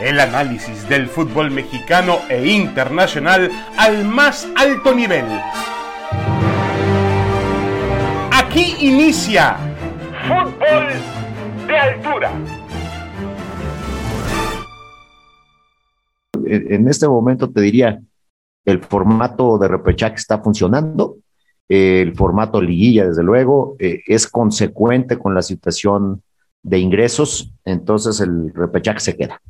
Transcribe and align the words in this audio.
El 0.00 0.20
análisis 0.20 0.86
del 0.90 1.06
fútbol 1.06 1.50
mexicano 1.50 2.18
e 2.28 2.46
internacional 2.46 3.50
al 3.78 4.04
más 4.04 4.46
alto 4.54 4.94
nivel. 4.94 5.24
Aquí 8.30 8.76
inicia 8.80 9.56
Fútbol 10.28 11.66
de 11.66 11.78
Altura. 11.78 12.30
En 16.44 16.88
este 16.88 17.08
momento 17.08 17.50
te 17.50 17.62
diría, 17.62 17.98
el 18.66 18.82
formato 18.82 19.56
de 19.56 19.68
repechaje 19.68 20.16
está 20.16 20.40
funcionando, 20.40 21.16
el 21.68 22.14
formato 22.14 22.60
liguilla, 22.60 23.06
desde 23.06 23.22
luego, 23.22 23.76
eh, 23.78 24.02
es 24.06 24.28
consecuente 24.28 25.18
con 25.18 25.34
la 25.34 25.42
situación 25.42 26.22
de 26.62 26.78
ingresos, 26.78 27.52
entonces 27.64 28.20
el 28.20 28.52
repechaje 28.54 29.00
se 29.00 29.16
queda. 29.16 29.40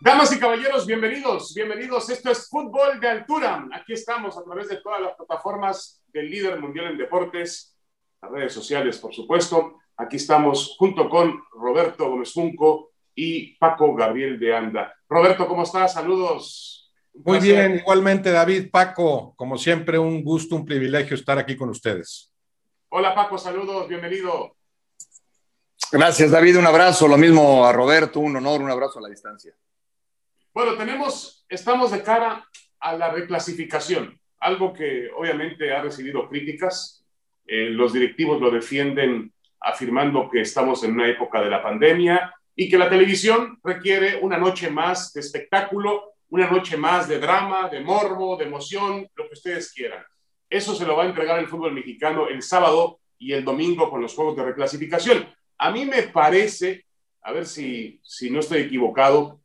Damas 0.00 0.32
y 0.32 0.38
caballeros, 0.38 0.86
bienvenidos, 0.86 1.52
bienvenidos. 1.52 2.08
Esto 2.08 2.30
es 2.30 2.48
Fútbol 2.48 3.00
de 3.00 3.08
Altura. 3.08 3.66
Aquí 3.72 3.94
estamos 3.94 4.38
a 4.38 4.44
través 4.44 4.68
de 4.68 4.76
todas 4.76 5.00
las 5.00 5.16
plataformas 5.16 6.00
del 6.06 6.30
líder 6.30 6.60
mundial 6.60 6.92
en 6.92 6.98
deportes, 6.98 7.76
las 8.22 8.30
redes 8.30 8.52
sociales, 8.52 8.96
por 8.98 9.12
supuesto. 9.12 9.78
Aquí 9.96 10.14
estamos 10.14 10.76
junto 10.78 11.10
con 11.10 11.42
Roberto 11.52 12.08
Gómez 12.08 12.32
Junco 12.32 12.92
y 13.12 13.56
Paco 13.56 13.92
Gabriel 13.96 14.38
de 14.38 14.54
Anda. 14.54 14.94
Roberto, 15.08 15.48
¿cómo 15.48 15.64
estás? 15.64 15.94
Saludos. 15.94 16.92
Muy 17.12 17.40
bien, 17.40 17.74
igualmente 17.80 18.30
David, 18.30 18.70
Paco, 18.70 19.34
como 19.34 19.58
siempre, 19.58 19.98
un 19.98 20.22
gusto, 20.22 20.54
un 20.54 20.64
privilegio 20.64 21.16
estar 21.16 21.38
aquí 21.38 21.56
con 21.56 21.70
ustedes. 21.70 22.32
Hola 22.90 23.16
Paco, 23.16 23.36
saludos, 23.36 23.88
bienvenido. 23.88 24.54
Gracias 25.90 26.30
David, 26.30 26.58
un 26.58 26.66
abrazo, 26.66 27.08
lo 27.08 27.16
mismo 27.16 27.66
a 27.66 27.72
Roberto, 27.72 28.20
un 28.20 28.36
honor, 28.36 28.62
un 28.62 28.70
abrazo 28.70 29.00
a 29.00 29.02
la 29.02 29.08
distancia. 29.08 29.52
Bueno, 30.54 30.76
tenemos, 30.76 31.44
estamos 31.48 31.90
de 31.90 32.02
cara 32.02 32.44
a 32.80 32.96
la 32.96 33.10
reclasificación, 33.10 34.18
algo 34.40 34.72
que 34.72 35.08
obviamente 35.16 35.72
ha 35.72 35.82
recibido 35.82 36.28
críticas. 36.28 37.04
Eh, 37.46 37.70
los 37.70 37.92
directivos 37.92 38.40
lo 38.40 38.50
defienden 38.50 39.32
afirmando 39.60 40.28
que 40.30 40.40
estamos 40.40 40.82
en 40.84 40.92
una 40.92 41.08
época 41.08 41.40
de 41.42 41.50
la 41.50 41.62
pandemia 41.62 42.34
y 42.56 42.68
que 42.68 42.78
la 42.78 42.88
televisión 42.88 43.58
requiere 43.62 44.18
una 44.20 44.38
noche 44.38 44.70
más 44.70 45.12
de 45.12 45.20
espectáculo, 45.20 46.14
una 46.30 46.50
noche 46.50 46.76
más 46.76 47.08
de 47.08 47.18
drama, 47.18 47.68
de 47.68 47.80
morbo, 47.80 48.36
de 48.36 48.46
emoción, 48.46 49.08
lo 49.14 49.28
que 49.28 49.34
ustedes 49.34 49.72
quieran. 49.72 50.04
Eso 50.50 50.74
se 50.74 50.86
lo 50.86 50.96
va 50.96 51.04
a 51.04 51.08
entregar 51.08 51.38
el 51.38 51.48
fútbol 51.48 51.72
mexicano 51.72 52.28
el 52.28 52.42
sábado 52.42 53.00
y 53.18 53.32
el 53.32 53.44
domingo 53.44 53.90
con 53.90 54.00
los 54.00 54.14
juegos 54.14 54.36
de 54.36 54.44
reclasificación. 54.44 55.28
A 55.58 55.70
mí 55.70 55.84
me 55.84 56.04
parece, 56.04 56.86
a 57.22 57.32
ver 57.32 57.46
si, 57.46 58.00
si 58.02 58.30
no 58.30 58.40
estoy 58.40 58.62
equivocado, 58.62 59.40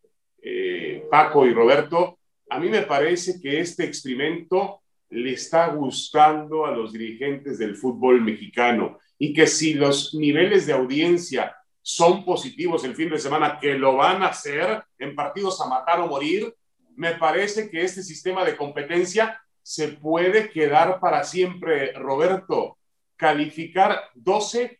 eh, 0.45 0.82
Paco 1.13 1.45
y 1.45 1.53
Roberto, 1.53 2.17
a 2.49 2.57
mí 2.59 2.69
me 2.69 2.81
parece 2.81 3.39
que 3.39 3.59
este 3.59 3.83
experimento 3.83 4.81
le 5.11 5.33
está 5.33 5.67
gustando 5.67 6.65
a 6.65 6.71
los 6.71 6.91
dirigentes 6.91 7.59
del 7.59 7.75
fútbol 7.75 8.21
mexicano 8.21 8.97
y 9.19 9.31
que 9.31 9.45
si 9.45 9.75
los 9.75 10.15
niveles 10.15 10.65
de 10.65 10.73
audiencia 10.73 11.55
son 11.83 12.25
positivos 12.25 12.83
el 12.83 12.95
fin 12.95 13.11
de 13.11 13.19
semana, 13.19 13.59
que 13.61 13.75
lo 13.75 13.95
van 13.97 14.23
a 14.23 14.29
hacer 14.29 14.83
en 14.97 15.13
partidos 15.13 15.61
a 15.61 15.67
matar 15.67 15.99
o 15.99 16.07
morir, 16.07 16.51
me 16.95 17.11
parece 17.11 17.69
que 17.69 17.83
este 17.83 18.01
sistema 18.01 18.43
de 18.43 18.57
competencia 18.57 19.39
se 19.61 19.89
puede 19.89 20.49
quedar 20.49 20.99
para 20.99 21.23
siempre, 21.23 21.91
Roberto. 21.93 22.79
Calificar 23.15 24.01
12 24.15 24.79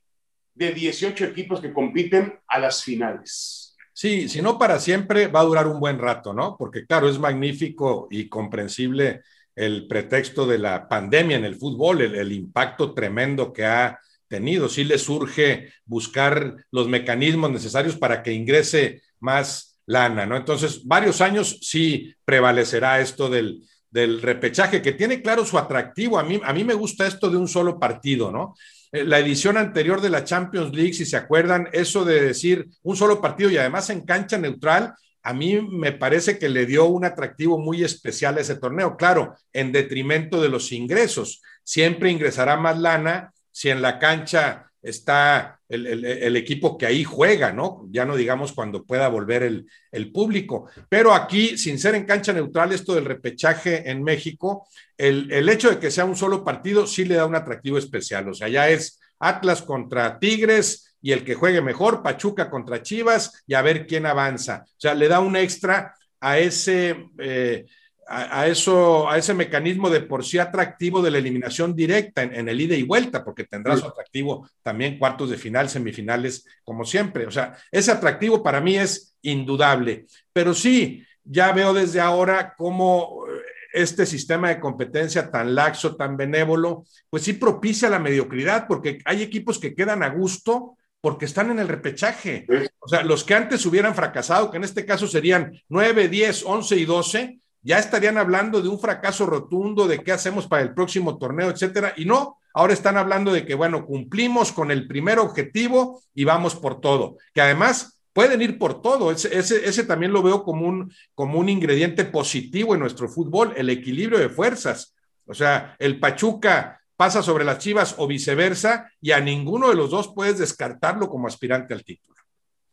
de 0.56 0.72
18 0.72 1.25
equipos 1.25 1.62
que 1.62 1.72
compiten 1.72 2.40
a 2.47 2.58
las 2.58 2.84
finales. 2.84 3.62
Sí, 3.94 4.28
si 4.28 4.41
no 4.41 4.57
para 4.57 4.79
siempre, 4.79 5.28
va 5.28 5.41
a 5.41 5.45
durar 5.45 5.68
un 5.68 5.79
buen 5.79 6.00
rato, 6.00 6.34
¿no? 6.34 6.57
Porque 6.57 6.85
claro, 6.85 7.07
es 7.07 7.19
magnífico 7.19 8.07
y 8.09 8.28
comprensible 8.28 9.22
el 9.56 9.88
pretexto 9.88 10.47
de 10.47 10.57
la 10.57 10.88
pandemia 10.88 11.38
en 11.38 11.45
el 11.45 11.56
fútbol, 11.56 12.01
el, 12.01 12.31
impacto 12.31 12.94
tremendo 12.94 13.53
que 13.53 13.66
ha 13.66 14.00
tenido. 14.28 14.68
Sí 14.68 14.84
le 14.84 14.97
surge 14.97 15.72
buscar 15.85 16.56
los 16.72 16.88
mecanismos 16.88 17.51
necesarios 17.51 17.95
para 17.95 18.23
que 18.23 18.34
ingrese 18.34 19.03
más 19.19 19.79
lana, 19.85 20.25
¿no? 20.25 20.38
Entonces, 20.38 20.85
varios 20.85 21.22
años 21.22 21.59
sí 21.62 22.16
prevalecerá 22.25 23.00
esto 23.00 23.29
del, 23.29 23.62
del 23.91 24.23
repechaje, 24.23 24.81
que 24.81 24.94
tiene 24.94 25.22
claro 25.22 25.45
su 25.45 25.57
atractivo. 25.57 26.18
A 26.18 26.23
mí, 26.23 26.41
a 26.44 26.51
mí 26.51 26.63
me 26.63 26.73
gusta 26.73 27.06
esto 27.06 27.29
de 27.29 27.38
un 27.38 27.47
solo 27.47 27.79
partido, 27.79 28.31
¿no? 28.31 28.56
Eh, 28.94 29.04
la 29.04 29.20
edición 29.20 29.58
anterior 29.58 30.00
de 30.00 30.12
la 30.12 30.24
Champions 30.24 30.74
League, 30.74 30.94
si 30.94 31.06
se 31.06 31.18
acuerdan, 31.18 31.68
eso 31.74 32.06
de 32.06 32.22
decir 32.22 32.70
un 32.84 32.96
solo 32.96 33.20
partido 33.20 33.50
y 33.50 33.58
además 33.58 33.90
en 33.90 34.06
cancha 34.06 34.38
neutral, 34.38 34.94
a 35.24 35.34
mí 35.34 35.59
me 35.62 35.94
parece 35.94 36.38
que 36.38 36.48
le 36.48 36.66
dio 36.66 36.86
un 36.86 37.04
atractivo 37.04 37.58
muy 37.58 37.84
especial 37.84 38.38
a 38.38 38.42
ese 38.42 38.56
torneo. 38.56 38.96
Claro, 38.96 39.36
en 39.52 39.72
detrimento 39.72 40.42
de 40.42 40.50
los 40.50 40.72
ingresos. 40.72 41.42
Siempre 41.64 42.12
ingresará 42.12 42.56
más 42.58 42.78
lana 42.78 43.34
si 43.50 43.70
en 43.70 43.81
la 43.81 44.00
cancha 44.00 44.72
está 44.83 45.61
el, 45.69 46.35
equipo 46.35 46.77
que 46.77 46.85
ahí 46.85 47.03
juega, 47.05 47.53
¿no? 47.53 47.88
Ya 47.89 48.05
no 48.05 48.17
digamos 48.17 48.51
cuando 48.51 48.83
pueda 48.83 49.07
volver 49.07 49.44
el, 49.91 50.11
público. 50.11 50.69
Pero 50.89 51.13
aquí, 51.13 51.57
sin 51.57 51.79
ser 51.79 51.95
en 51.95 52.05
cancha 52.05 52.33
neutral, 52.33 52.73
esto 52.73 52.94
del 52.94 53.05
repechaje 53.05 53.89
en 53.89 54.03
México, 54.03 54.67
el, 54.97 55.49
hecho 55.49 55.69
de 55.69 55.79
que 55.79 55.89
sea 55.89 56.05
un 56.05 56.17
solo 56.17 56.44
partido 56.44 56.85
sí 56.85 57.05
le 57.05 57.16
da 57.16 57.25
un 57.25 57.35
atractivo 57.35 57.77
especial. 57.77 58.27
O 58.27 58.33
sea, 58.33 58.49
ya 58.49 58.69
es 58.69 58.99
Atlas 59.19 59.61
contra 59.61 60.19
Tigres 60.19 60.95
y 61.01 61.13
el 61.13 61.23
que 61.23 61.35
juegue 61.35 61.61
mejor, 61.61 62.03
Pachuca 62.03 62.50
contra 62.50 62.83
Chivas 62.83 63.44
y 63.47 63.53
a 63.53 63.61
ver 63.61 63.88
quién 63.88 64.05
avanza. 64.05 64.65
O 64.67 64.79
sea, 64.79 64.94
le 64.94 65.07
da 65.07 65.21
un 65.21 65.35
extra 65.38 65.95
a 66.19 66.38
ese... 66.38 67.07
Eh, 67.17 67.65
a, 68.08 68.47
eso, 68.47 69.09
a 69.09 69.18
ese 69.18 69.34
mecanismo 69.34 69.90
de 69.90 70.02
por 70.02 70.24
sí 70.24 70.38
atractivo 70.38 71.02
de 71.02 71.12
la 71.12 71.18
eliminación 71.18 71.75
directa 71.75 72.24
en, 72.24 72.47
el 72.47 72.62
ida 72.62 72.75
y 72.75 72.84
vuelta, 72.84 73.24
porque 73.24 73.46
tendrá 73.46 73.78
su 73.78 73.86
atractivo 73.86 74.47
también 74.62 74.97
cuartos 74.97 75.30
de 75.30 75.38
final, 75.38 75.69
semifinales, 75.69 76.46
como 76.63 76.86
siempre. 76.86 77.25
O 77.25 77.31
sea, 77.31 77.58
ese 77.72 77.92
atractivo 77.92 78.44
para 78.44 78.62
mí 78.62 78.78
es 78.78 79.16
indudable. 79.22 80.06
Pero 80.31 80.53
sí, 80.53 81.03
ya 81.24 81.52
veo 81.52 81.74
desde 81.74 82.02
ahora 82.02 82.53
cómo 82.58 83.25
eh, 83.28 83.42
este 83.74 84.06
sistema 84.06 84.50
de 84.50 84.59
competencia 84.59 85.31
tan 85.31 85.56
laxo, 85.56 85.96
tan 85.96 86.18
benévolo, 86.18 86.86
pues 87.09 87.24
sí 87.24 87.34
propicia 87.34 87.90
la 87.90 88.00
mediocridad, 88.00 88.68
porque 88.68 89.00
hay 89.06 89.24
equipos 89.24 89.59
que 89.59 89.74
quedan 89.74 90.03
a 90.03 90.09
gusto 90.09 90.78
porque 91.03 91.25
están 91.25 91.52
en 91.52 91.59
el 91.59 91.68
repechaje. 91.68 92.47
O 92.80 92.88
sea, 92.88 93.03
los 93.03 93.25
que 93.25 93.34
antes 93.34 93.66
hubieran 93.66 93.94
fracasado, 93.94 94.50
que 94.50 94.56
en 94.56 94.63
este 94.63 94.86
caso 94.86 95.06
serían 95.06 95.52
9, 95.68 96.08
10, 96.08 96.44
11 96.46 96.78
y 96.78 96.86
12, 96.86 97.40
ya 97.63 97.79
estarían 97.79 98.18
hablando 98.18 98.62
de 98.62 98.68
un 98.68 98.79
fracaso 98.79 99.25
rotundo, 99.25 99.88
de 99.88 100.03
qué 100.03 100.12
hacemos 100.12 100.47
para 100.47 100.62
el 100.62 100.74
próximo 100.74 101.18
torneo, 101.18 101.50
etcétera. 101.50 101.94
Y 101.96 102.03
no, 102.03 102.38
ahora 102.53 102.74
están 102.74 102.97
hablando 102.97 103.31
de 103.31 103.46
que, 103.46 103.56
bueno, 103.56 103.85
cumplimos 103.85 104.51
con 104.51 104.69
el 104.69 104.85
primer 104.85 105.18
objetivo 105.18 106.01
y 106.13 106.25
vamos 106.25 106.56
por 106.56 106.81
todo. 106.81 107.18
Que 107.34 107.41
además 107.41 108.01
pueden 108.12 108.41
ir 108.41 108.57
por 108.59 108.81
todo. 108.81 109.12
Ese, 109.12 109.84
también 109.85 110.12
lo 110.12 110.22
veo 110.22 110.44
como 110.44 110.68
un, 110.68 110.94
como 111.16 111.40
un 111.40 111.47
ingrediente 111.47 112.03
positivo 112.03 112.74
en 112.74 112.81
nuestro 112.81 113.07
fútbol, 113.07 113.53
el 113.56 113.69
equilibrio 113.69 114.19
de 114.19 114.30
fuerzas. 114.30 114.94
O 115.25 115.34
sea, 115.34 115.78
el 115.80 116.01
Pachuca 116.01 116.81
pasa 116.97 117.24
sobre 117.24 117.45
las 117.45 117.59
Chivas 117.59 117.95
o 117.97 118.07
viceversa, 118.07 118.91
y 119.01 119.12
a 119.12 119.22
ninguno 119.22 119.69
de 119.69 119.75
los 119.75 119.90
dos 119.90 120.12
puedes 120.13 120.38
descartarlo 120.38 121.07
como 121.07 121.28
aspirante 121.28 121.74
al 121.74 121.84
título. 121.84 122.19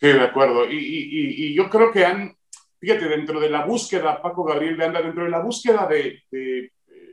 Sí, 0.00 0.08
de 0.08 0.20
acuerdo. 0.20 0.64
y 0.68 1.54
yo 1.54 1.70
creo 1.70 1.92
que 1.92 2.04
han, 2.04 2.34
fíjate, 2.80 3.08
dentro 3.08 3.38
de 3.38 3.50
la 3.50 3.64
búsqueda, 3.64 4.20
Paco 4.20 4.44
Gabriel 4.44 4.80
anda, 4.80 5.02
dentro 5.02 5.24
de 5.24 5.30
la 5.30 5.40
búsqueda 5.40 5.86
de, 5.86 6.22
eh, 6.32 6.70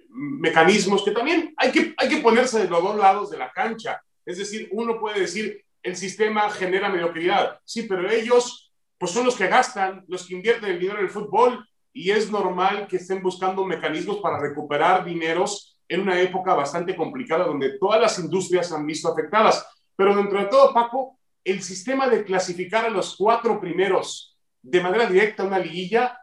mecanismos 0.09 1.03
que 1.03 1.11
también 1.11 1.53
hay 1.57 1.71
que, 1.71 1.93
hay 1.97 2.09
que 2.09 2.17
ponerse 2.17 2.59
de 2.59 2.69
los 2.69 2.81
dos 2.81 2.97
lados 2.97 3.29
de 3.29 3.37
la 3.37 3.51
cancha. 3.51 4.01
Es 4.25 4.37
decir, 4.37 4.67
uno 4.71 4.99
puede 4.99 5.19
decir, 5.19 5.63
el 5.83 5.95
sistema 5.95 6.49
genera 6.49 6.89
mediocridad. 6.89 7.59
Sí, 7.63 7.83
pero 7.83 8.09
ellos 8.09 8.73
pues 8.97 9.11
son 9.11 9.25
los 9.25 9.35
que 9.35 9.47
gastan, 9.47 10.03
los 10.07 10.25
que 10.25 10.35
invierten 10.35 10.71
el 10.71 10.79
dinero 10.79 10.99
en 10.99 11.05
el 11.05 11.11
fútbol 11.11 11.63
y 11.93 12.11
es 12.11 12.31
normal 12.31 12.87
que 12.87 12.97
estén 12.97 13.21
buscando 13.21 13.63
mecanismos 13.63 14.17
para 14.17 14.39
recuperar 14.39 15.05
dineros 15.05 15.77
en 15.87 16.01
una 16.01 16.19
época 16.19 16.53
bastante 16.53 16.95
complicada 16.95 17.45
donde 17.45 17.77
todas 17.77 18.01
las 18.01 18.19
industrias 18.19 18.67
se 18.67 18.75
han 18.75 18.85
visto 18.85 19.07
afectadas. 19.11 19.65
Pero 19.95 20.15
dentro 20.15 20.39
de 20.39 20.45
todo, 20.45 20.73
Paco, 20.73 21.19
el 21.43 21.61
sistema 21.61 22.07
de 22.09 22.23
clasificar 22.23 22.85
a 22.85 22.89
los 22.89 23.15
cuatro 23.15 23.59
primeros 23.59 24.36
de 24.69 24.81
manera 24.81 25.09
directa 25.09 25.43
una 25.43 25.59
liguilla, 25.59 26.19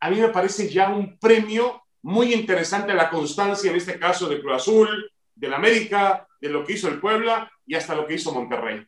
a 0.00 0.10
mí 0.10 0.20
me 0.20 0.28
parece 0.28 0.68
ya 0.68 0.90
un 0.90 1.18
premio 1.18 1.82
muy 2.02 2.32
interesante 2.32 2.92
a 2.92 2.94
la 2.94 3.10
constancia, 3.10 3.70
en 3.70 3.76
este 3.76 3.98
caso 3.98 4.28
de 4.28 4.40
Cruz 4.40 4.54
Azul, 4.54 5.10
del 5.34 5.54
América, 5.54 6.26
de 6.40 6.48
lo 6.48 6.64
que 6.64 6.74
hizo 6.74 6.88
el 6.88 7.00
Puebla 7.00 7.50
y 7.66 7.74
hasta 7.74 7.94
lo 7.94 8.06
que 8.06 8.14
hizo 8.14 8.32
Monterrey. 8.32 8.86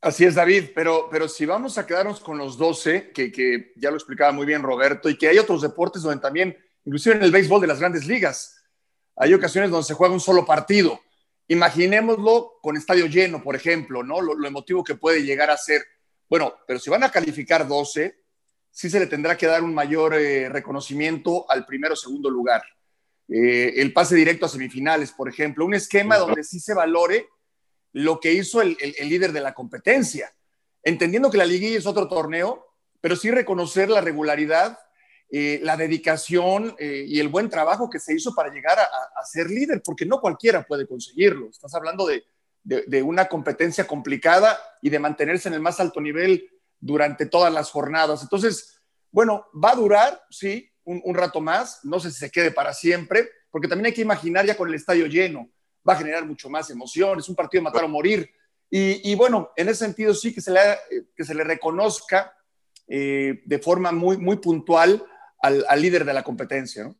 Así 0.00 0.24
es, 0.24 0.34
David, 0.34 0.70
pero, 0.74 1.08
pero 1.10 1.28
si 1.28 1.44
vamos 1.44 1.76
a 1.76 1.86
quedarnos 1.86 2.20
con 2.20 2.38
los 2.38 2.56
12, 2.56 3.10
que, 3.12 3.30
que 3.30 3.72
ya 3.76 3.90
lo 3.90 3.96
explicaba 3.96 4.32
muy 4.32 4.46
bien 4.46 4.62
Roberto, 4.62 5.08
y 5.08 5.18
que 5.18 5.28
hay 5.28 5.38
otros 5.38 5.62
deportes 5.62 6.02
donde 6.02 6.20
también, 6.20 6.56
inclusive 6.84 7.16
en 7.16 7.22
el 7.22 7.30
béisbol 7.30 7.60
de 7.60 7.66
las 7.66 7.80
grandes 7.80 8.06
ligas, 8.06 8.64
hay 9.16 9.34
ocasiones 9.34 9.70
donde 9.70 9.86
se 9.86 9.94
juega 9.94 10.14
un 10.14 10.20
solo 10.20 10.46
partido 10.46 11.00
imaginémoslo 11.50 12.60
con 12.62 12.76
estadio 12.76 13.06
lleno, 13.06 13.42
por 13.42 13.56
ejemplo, 13.56 14.04
¿no? 14.04 14.20
Lo, 14.20 14.46
emotivo 14.46 14.84
que 14.84 14.94
puede 14.94 15.24
llegar 15.24 15.50
a 15.50 15.56
ser. 15.56 15.82
Bueno, 16.30 16.54
pero 16.66 16.78
si 16.78 16.88
van 16.88 17.02
a 17.02 17.10
calificar 17.10 17.66
12, 17.66 18.16
sí 18.70 18.88
se 18.88 19.00
le 19.00 19.08
tendrá 19.08 19.36
que 19.36 19.46
dar 19.46 19.64
un 19.64 19.74
mayor 19.74 20.14
eh, 20.14 20.48
reconocimiento 20.48 21.44
al 21.50 21.66
primero 21.66 21.94
o 21.94 21.96
segundo 21.96 22.30
lugar. 22.30 22.62
Eh, 23.28 23.80
el 23.80 23.92
pase 23.92 24.14
directo 24.14 24.46
a 24.46 24.48
semifinales, 24.48 25.10
por 25.10 25.28
ejemplo, 25.28 25.66
un 25.66 25.74
esquema 25.74 26.18
donde 26.18 26.44
sí 26.44 26.60
se 26.60 26.72
valore 26.72 27.28
lo 27.92 28.20
que 28.20 28.32
hizo 28.32 28.62
el, 28.62 28.76
líder 29.00 29.32
de 29.32 29.40
la 29.40 29.54
competencia, 29.54 30.32
entendiendo 30.84 31.32
que 31.32 31.38
la 31.38 31.44
liguilla 31.44 31.78
es 31.78 31.86
otro 31.86 32.06
torneo, 32.06 32.64
pero 33.00 33.16
sí 33.16 33.32
reconocer 33.32 33.90
la 33.90 34.00
regularidad, 34.00 34.78
eh, 35.30 35.58
la 35.64 35.76
dedicación 35.76 36.76
eh, 36.78 37.04
y 37.08 37.18
el 37.18 37.28
buen 37.28 37.50
trabajo 37.50 37.90
que 37.90 37.98
se 37.98 38.14
hizo 38.14 38.34
para 38.36 38.52
llegar 38.52 38.78
a, 38.78 39.24
ser 39.24 39.50
líder, 39.50 39.82
porque 39.84 40.06
no 40.06 40.20
cualquiera 40.20 40.62
puede 40.62 40.86
conseguirlo. 40.86 41.50
Estás 41.50 41.74
hablando 41.74 42.06
de, 42.06 42.24
una 43.02 43.26
competencia 43.26 43.86
complicada 43.86 44.58
y 44.82 44.90
de 44.90 44.98
mantenerse 44.98 45.48
en 45.48 45.54
el 45.54 45.60
más 45.60 45.80
alto 45.80 46.00
nivel 46.00 46.48
durante 46.78 47.26
todas 47.26 47.52
las 47.52 47.70
jornadas. 47.70 48.22
Entonces, 48.22 48.80
bueno, 49.10 49.46
va 49.52 49.72
a 49.72 49.76
durar, 49.76 50.22
sí, 50.30 50.70
un, 50.84 51.14
rato 51.14 51.40
más, 51.40 51.80
no 51.84 52.00
sé 52.00 52.10
si 52.10 52.18
se 52.18 52.30
quede 52.30 52.50
para 52.50 52.72
siempre, 52.72 53.28
porque 53.50 53.68
también 53.68 53.86
hay 53.86 53.92
que 53.92 54.02
imaginar 54.02 54.46
ya 54.46 54.56
con 54.56 54.68
el 54.68 54.74
estadio 54.74 55.06
lleno, 55.06 55.50
va 55.88 55.94
a 55.94 55.98
generar 55.98 56.24
mucho 56.24 56.48
más 56.48 56.70
emoción, 56.70 57.18
es 57.18 57.28
un 57.28 57.36
partido 57.36 57.60
de 57.60 57.64
matar 57.64 57.84
o 57.84 57.88
morir. 57.88 58.30
Y, 58.72 59.14
bueno, 59.16 59.50
en 59.56 59.68
ese 59.68 59.84
sentido 59.84 60.14
sí 60.14 60.32
que 60.32 60.40
se 60.40 60.52
le, 60.52 60.60
que 61.16 61.24
se 61.24 61.34
le 61.34 61.42
reconozca 61.42 62.32
eh, 62.86 63.42
de 63.44 63.58
forma 63.58 63.90
muy, 63.90 64.16
muy 64.16 64.36
puntual 64.36 65.04
al, 65.40 65.82
líder 65.82 66.04
de 66.04 66.12
la 66.12 66.22
competencia. 66.22 66.94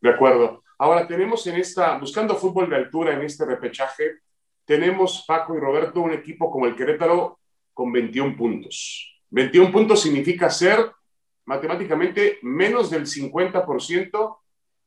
De 0.00 0.10
acuerdo. 0.10 0.62
Ahora 0.78 1.08
tenemos 1.08 1.44
en 1.48 1.56
esta, 1.56 1.98
buscando 1.98 2.36
fútbol 2.36 2.70
de 2.70 2.76
altura 2.76 3.14
en 3.14 3.22
este 3.22 3.44
repechaje, 3.44 4.20
tenemos 4.66 5.24
Paco 5.26 5.56
y 5.56 5.60
Roberto 5.60 6.00
un 6.00 6.12
equipo 6.12 6.50
como 6.50 6.66
el 6.66 6.76
Querétaro 6.76 7.38
con 7.72 7.92
21 7.92 8.36
puntos. 8.36 9.22
21 9.30 9.72
puntos 9.72 10.02
significa 10.02 10.50
ser 10.50 10.90
matemáticamente 11.46 12.38
menos 12.42 12.90
del 12.90 13.06
50% 13.06 14.38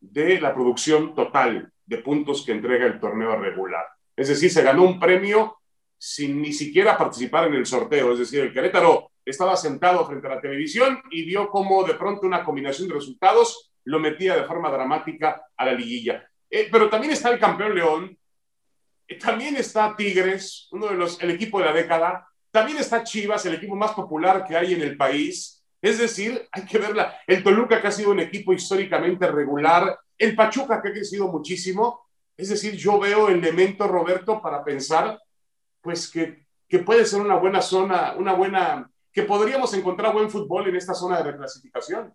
de 0.02 0.42
la 0.42 0.54
producción 0.54 1.16
total 1.16 1.72
de 1.86 1.98
puntos 1.98 2.46
que 2.46 2.52
entrega 2.52 2.86
el 2.86 3.00
torneo 3.00 3.36
regular. 3.38 3.86
Es 4.16 4.28
decir, 4.28 4.52
se 4.52 4.64
ganó 4.64 4.84
un 4.84 5.00
premio 5.00 5.58
sin 5.98 6.42
ni 6.42 6.54
siquiera 6.54 6.98
participar 6.98 7.48
en 7.48 7.56
el 7.56 7.66
sorteo. 7.66 8.14
Es 8.14 8.20
decir, 8.20 8.42
el 8.42 8.54
Querétaro 8.54 9.12
estaba 9.26 9.56
sentado 9.56 10.06
frente 10.06 10.28
a 10.28 10.36
la 10.36 10.42
televisión 10.42 11.02
y 11.10 11.24
vio 11.26 11.50
cómo 11.50 11.84
de 11.84 11.94
pronto 11.94 12.28
una 12.28 12.44
combinación 12.44 12.88
de 12.88 12.96
resultados 12.96 13.72
lo 13.86 14.00
metía 14.00 14.36
de 14.36 14.44
forma 14.44 14.70
dramática 14.70 15.42
a 15.56 15.66
la 15.66 15.74
liguilla. 15.74 16.28
Eh, 16.50 16.68
pero 16.72 16.90
también 16.90 17.14
está 17.14 17.30
el 17.30 17.40
campeón 17.40 17.76
León, 17.76 18.18
también 19.16 19.56
está 19.56 19.96
Tigres, 19.96 20.68
uno 20.72 20.88
de 20.88 20.96
los, 20.96 21.22
el 21.22 21.32
equipo 21.32 21.60
de 21.60 21.66
la 21.66 21.74
década, 21.74 22.28
también 22.52 22.78
está 22.78 23.04
Chivas, 23.04 23.46
el 23.46 23.56
equipo 23.56 23.76
más 23.76 23.92
popular 23.92 24.44
que 24.46 24.56
hay 24.56 24.74
en 24.74 24.82
el 24.82 24.98
país, 24.98 25.64
es 25.82 25.98
decir, 25.98 26.48
hay 26.52 26.66
que 26.66 26.78
verla. 26.78 27.16
El 27.26 27.44
Toluca, 27.44 27.82
que 27.82 27.88
ha 27.88 27.92
sido 27.92 28.12
un 28.12 28.20
equipo 28.20 28.54
históricamente 28.54 29.28
regular, 29.28 29.98
el 30.18 30.36
Pachuca, 30.36 30.82
que 30.82 30.90
ha 30.90 30.94
crecido 30.94 31.28
muchísimo. 31.30 32.08
Es 32.36 32.50
decir, 32.50 32.76
yo 32.76 33.00
veo 33.00 33.30
elemento, 33.30 33.88
Roberto, 33.88 34.42
para 34.42 34.64
pensar, 34.64 35.20
pues 35.82 36.10
que, 36.10 36.46
que 36.68 36.80
puede 36.80 37.06
ser 37.06 37.22
una 37.22 37.36
buena 37.36 37.62
zona, 37.62 38.14
una 38.18 38.34
buena, 38.34 38.92
que 39.12 39.24
podríamos 39.24 39.74
encontrar 39.74 40.14
buen 40.14 40.30
fútbol 40.30 40.68
en 40.68 40.76
esta 40.76 40.94
zona 40.94 41.18
de 41.18 41.32
reclasificación. 41.32 42.14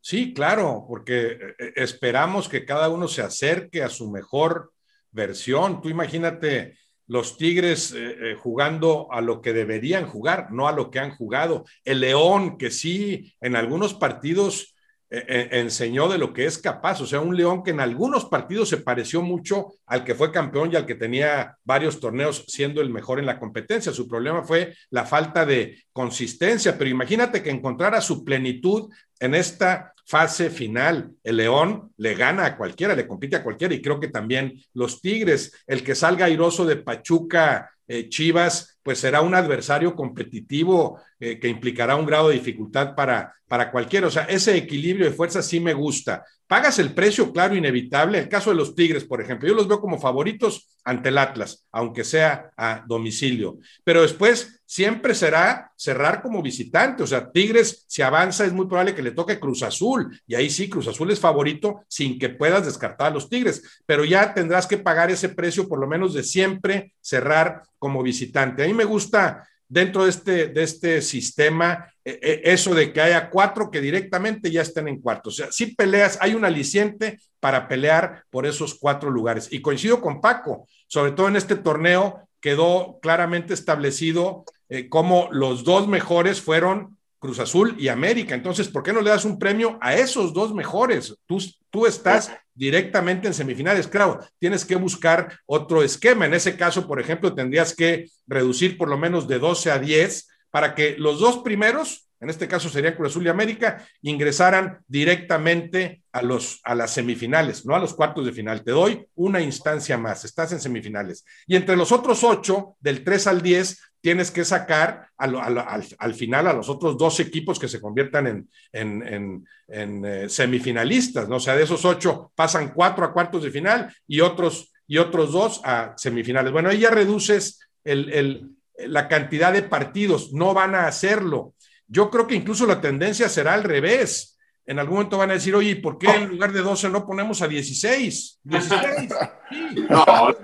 Sí, 0.00 0.32
claro, 0.32 0.84
porque 0.88 1.32
eh, 1.32 1.38
eh, 1.58 1.72
esperamos 1.76 2.48
que 2.48 2.64
cada 2.64 2.88
uno 2.88 3.08
se 3.08 3.22
acerque 3.22 3.82
a 3.82 3.88
su 3.88 4.10
mejor 4.10 4.72
versión. 5.16 5.80
Tú 5.80 5.88
imagínate 5.88 6.78
los 7.08 7.36
Tigres 7.36 7.92
eh, 7.92 8.16
eh, 8.20 8.36
jugando 8.38 9.08
a 9.10 9.20
lo 9.20 9.40
que 9.40 9.52
deberían 9.52 10.06
jugar, 10.06 10.52
no 10.52 10.68
a 10.68 10.72
lo 10.72 10.90
que 10.90 11.00
han 11.00 11.10
jugado. 11.10 11.64
El 11.84 12.00
León, 12.00 12.58
que 12.58 12.70
sí, 12.70 13.34
en 13.40 13.56
algunos 13.56 13.94
partidos 13.94 14.74
eh, 15.08 15.48
enseñó 15.52 16.08
de 16.08 16.18
lo 16.18 16.32
que 16.32 16.46
es 16.46 16.58
capaz, 16.58 17.00
o 17.00 17.06
sea, 17.06 17.20
un 17.20 17.36
León 17.36 17.62
que 17.62 17.70
en 17.70 17.78
algunos 17.78 18.24
partidos 18.24 18.68
se 18.68 18.78
pareció 18.78 19.22
mucho 19.22 19.74
al 19.86 20.02
que 20.02 20.16
fue 20.16 20.32
campeón 20.32 20.72
y 20.72 20.76
al 20.76 20.84
que 20.84 20.96
tenía 20.96 21.56
varios 21.64 22.00
torneos 22.00 22.44
siendo 22.48 22.80
el 22.80 22.90
mejor 22.90 23.20
en 23.20 23.26
la 23.26 23.38
competencia. 23.38 23.92
Su 23.92 24.08
problema 24.08 24.42
fue 24.42 24.74
la 24.90 25.04
falta 25.04 25.46
de 25.46 25.84
consistencia, 25.92 26.76
pero 26.76 26.90
imagínate 26.90 27.40
que 27.40 27.50
encontrara 27.50 28.00
su 28.00 28.24
plenitud 28.24 28.90
en 29.20 29.36
esta 29.36 29.94
fase 30.06 30.50
final. 30.50 31.12
El 31.22 31.36
León 31.36 31.92
le 31.96 32.14
gana 32.14 32.46
a 32.46 32.56
cualquiera, 32.56 32.94
le 32.94 33.06
compite 33.06 33.36
a 33.36 33.42
cualquiera 33.42 33.74
y 33.74 33.82
creo 33.82 33.98
que 33.98 34.08
también 34.08 34.54
los 34.72 35.00
Tigres, 35.00 35.52
el 35.66 35.82
que 35.82 35.94
salga 35.94 36.26
airoso 36.26 36.64
de 36.64 36.76
Pachuca, 36.76 37.70
eh, 37.88 38.08
Chivas, 38.08 38.75
pues 38.86 39.00
será 39.00 39.20
un 39.20 39.34
adversario 39.34 39.96
competitivo 39.96 41.00
eh, 41.18 41.40
que 41.40 41.48
implicará 41.48 41.96
un 41.96 42.06
grado 42.06 42.28
de 42.28 42.36
dificultad 42.36 42.94
para, 42.94 43.34
para 43.48 43.72
cualquiera. 43.72 44.06
O 44.06 44.12
sea, 44.12 44.22
ese 44.26 44.56
equilibrio 44.56 45.06
de 45.06 45.12
fuerzas 45.12 45.44
sí 45.44 45.58
me 45.58 45.74
gusta. 45.74 46.24
Pagas 46.46 46.78
el 46.78 46.94
precio, 46.94 47.32
claro, 47.32 47.56
inevitable. 47.56 48.20
El 48.20 48.28
caso 48.28 48.50
de 48.50 48.56
los 48.56 48.76
Tigres, 48.76 49.04
por 49.04 49.20
ejemplo, 49.20 49.48
yo 49.48 49.56
los 49.56 49.66
veo 49.66 49.80
como 49.80 49.98
favoritos 49.98 50.68
ante 50.84 51.08
el 51.08 51.18
Atlas, 51.18 51.66
aunque 51.72 52.04
sea 52.04 52.52
a 52.56 52.84
domicilio. 52.86 53.58
Pero 53.82 54.02
después 54.02 54.60
siempre 54.64 55.16
será 55.16 55.72
cerrar 55.76 56.22
como 56.22 56.42
visitante. 56.42 57.02
O 57.02 57.06
sea, 57.08 57.32
Tigres, 57.32 57.84
si 57.88 58.02
avanza, 58.02 58.44
es 58.44 58.52
muy 58.52 58.66
probable 58.66 58.94
que 58.94 59.02
le 59.02 59.10
toque 59.10 59.40
Cruz 59.40 59.64
Azul. 59.64 60.16
Y 60.28 60.36
ahí 60.36 60.48
sí, 60.48 60.68
Cruz 60.68 60.86
Azul 60.86 61.10
es 61.10 61.18
favorito 61.18 61.82
sin 61.88 62.16
que 62.16 62.28
puedas 62.28 62.64
descartar 62.64 63.08
a 63.08 63.14
los 63.14 63.28
Tigres. 63.28 63.82
Pero 63.84 64.04
ya 64.04 64.32
tendrás 64.32 64.68
que 64.68 64.78
pagar 64.78 65.10
ese 65.10 65.30
precio, 65.30 65.68
por 65.68 65.80
lo 65.80 65.88
menos 65.88 66.14
de 66.14 66.22
siempre 66.22 66.94
cerrar 67.00 67.62
como 67.78 68.02
visitante. 68.02 68.62
A 68.62 68.68
me 68.76 68.84
gusta 68.84 69.48
dentro 69.68 70.04
de 70.04 70.10
este, 70.10 70.46
de 70.48 70.62
este 70.62 71.02
sistema 71.02 71.92
e, 72.04 72.20
e, 72.22 72.52
eso 72.52 72.72
de 72.74 72.92
que 72.92 73.00
haya 73.00 73.30
cuatro 73.30 73.70
que 73.70 73.80
directamente 73.80 74.50
ya 74.50 74.62
estén 74.62 74.86
en 74.86 75.00
cuartos. 75.00 75.34
O 75.34 75.36
sea, 75.36 75.52
si 75.52 75.74
peleas, 75.74 76.18
hay 76.20 76.34
un 76.34 76.44
aliciente 76.44 77.18
para 77.40 77.66
pelear 77.66 78.24
por 78.30 78.46
esos 78.46 78.74
cuatro 78.74 79.10
lugares. 79.10 79.48
Y 79.50 79.60
coincido 79.60 80.00
con 80.00 80.20
Paco, 80.20 80.68
sobre 80.86 81.12
todo 81.12 81.28
en 81.28 81.36
este 81.36 81.56
torneo 81.56 82.28
quedó 82.40 82.98
claramente 83.02 83.54
establecido 83.54 84.44
eh, 84.68 84.88
cómo 84.88 85.28
los 85.32 85.64
dos 85.64 85.88
mejores 85.88 86.40
fueron 86.40 86.96
Cruz 87.26 87.40
Azul 87.40 87.74
y 87.76 87.88
América. 87.88 88.36
Entonces, 88.36 88.68
¿por 88.68 88.84
qué 88.84 88.92
no 88.92 89.00
le 89.00 89.10
das 89.10 89.24
un 89.24 89.36
premio 89.36 89.78
a 89.80 89.94
esos 89.94 90.32
dos 90.32 90.54
mejores? 90.54 91.12
Tú, 91.26 91.38
tú 91.70 91.84
estás 91.84 92.30
directamente 92.54 93.26
en 93.26 93.34
semifinales. 93.34 93.88
Claro, 93.88 94.20
tienes 94.38 94.64
que 94.64 94.76
buscar 94.76 95.40
otro 95.44 95.82
esquema. 95.82 96.26
En 96.26 96.34
ese 96.34 96.56
caso, 96.56 96.86
por 96.86 97.00
ejemplo, 97.00 97.34
tendrías 97.34 97.74
que 97.74 98.06
reducir 98.28 98.78
por 98.78 98.88
lo 98.88 98.96
menos 98.96 99.26
de 99.26 99.40
12 99.40 99.72
a 99.72 99.78
10 99.80 100.28
para 100.50 100.76
que 100.76 100.94
los 100.96 101.18
dos 101.18 101.38
primeros, 101.38 102.05
en 102.20 102.30
este 102.30 102.48
caso 102.48 102.68
serían 102.68 102.94
Cruz 102.94 103.10
Azul 103.10 103.26
y 103.26 103.28
América, 103.28 103.86
ingresaran 104.02 104.78
directamente 104.88 106.02
a, 106.12 106.22
los, 106.22 106.60
a 106.64 106.74
las 106.74 106.92
semifinales, 106.92 107.66
no 107.66 107.74
a 107.74 107.78
los 107.78 107.94
cuartos 107.94 108.24
de 108.24 108.32
final. 108.32 108.64
Te 108.64 108.70
doy 108.70 109.06
una 109.14 109.40
instancia 109.40 109.98
más, 109.98 110.24
estás 110.24 110.52
en 110.52 110.60
semifinales. 110.60 111.24
Y 111.46 111.56
entre 111.56 111.76
los 111.76 111.92
otros 111.92 112.24
ocho, 112.24 112.76
del 112.80 113.04
3 113.04 113.26
al 113.26 113.42
10, 113.42 113.78
tienes 114.00 114.30
que 114.30 114.44
sacar 114.44 115.08
al, 115.16 116.14
final 116.14 116.46
a 116.46 116.52
los 116.52 116.68
otros 116.68 116.96
dos 116.96 117.18
equipos 117.18 117.58
que 117.58 117.66
se 117.66 117.80
conviertan 117.80 118.48
en, 118.72 119.44
eh, 119.68 120.26
semifinalistas, 120.28 121.28
¿no? 121.28 121.36
O 121.36 121.40
sea, 121.40 121.56
de 121.56 121.64
esos 121.64 121.84
ocho 121.84 122.30
pasan 122.36 122.72
cuatro 122.72 123.04
a 123.04 123.12
cuartos 123.12 123.42
de 123.42 123.50
final 123.50 123.92
y 124.06 124.20
otros, 124.20 124.72
y 124.86 124.98
otros 124.98 125.32
dos 125.32 125.60
a 125.64 125.94
semifinales. 125.96 126.52
Bueno, 126.52 126.68
ahí 126.68 126.78
ya 126.78 126.90
reduces 126.90 127.58
el, 127.82 128.56
la 128.78 129.08
cantidad 129.08 129.52
de 129.52 129.62
partidos, 129.62 130.32
no 130.32 130.54
van 130.54 130.74
a 130.74 130.86
hacerlo. 130.86 131.54
Yo 131.88 132.10
creo 132.10 132.26
que 132.26 132.34
incluso 132.34 132.66
la 132.66 132.80
tendencia 132.80 133.28
será 133.28 133.54
al 133.54 133.64
revés. 133.64 134.36
En 134.66 134.80
algún 134.80 134.96
momento 134.96 135.18
van 135.18 135.30
a 135.30 135.34
decir, 135.34 135.54
oye, 135.54 135.76
¿por 135.76 135.96
qué 135.96 136.08
en 136.08 136.28
lugar 136.28 136.52
de 136.52 136.60
12 136.60 136.88
no 136.88 137.06
ponemos 137.06 137.40
a 137.40 137.48
16? 137.48 138.40
16. 138.42 139.14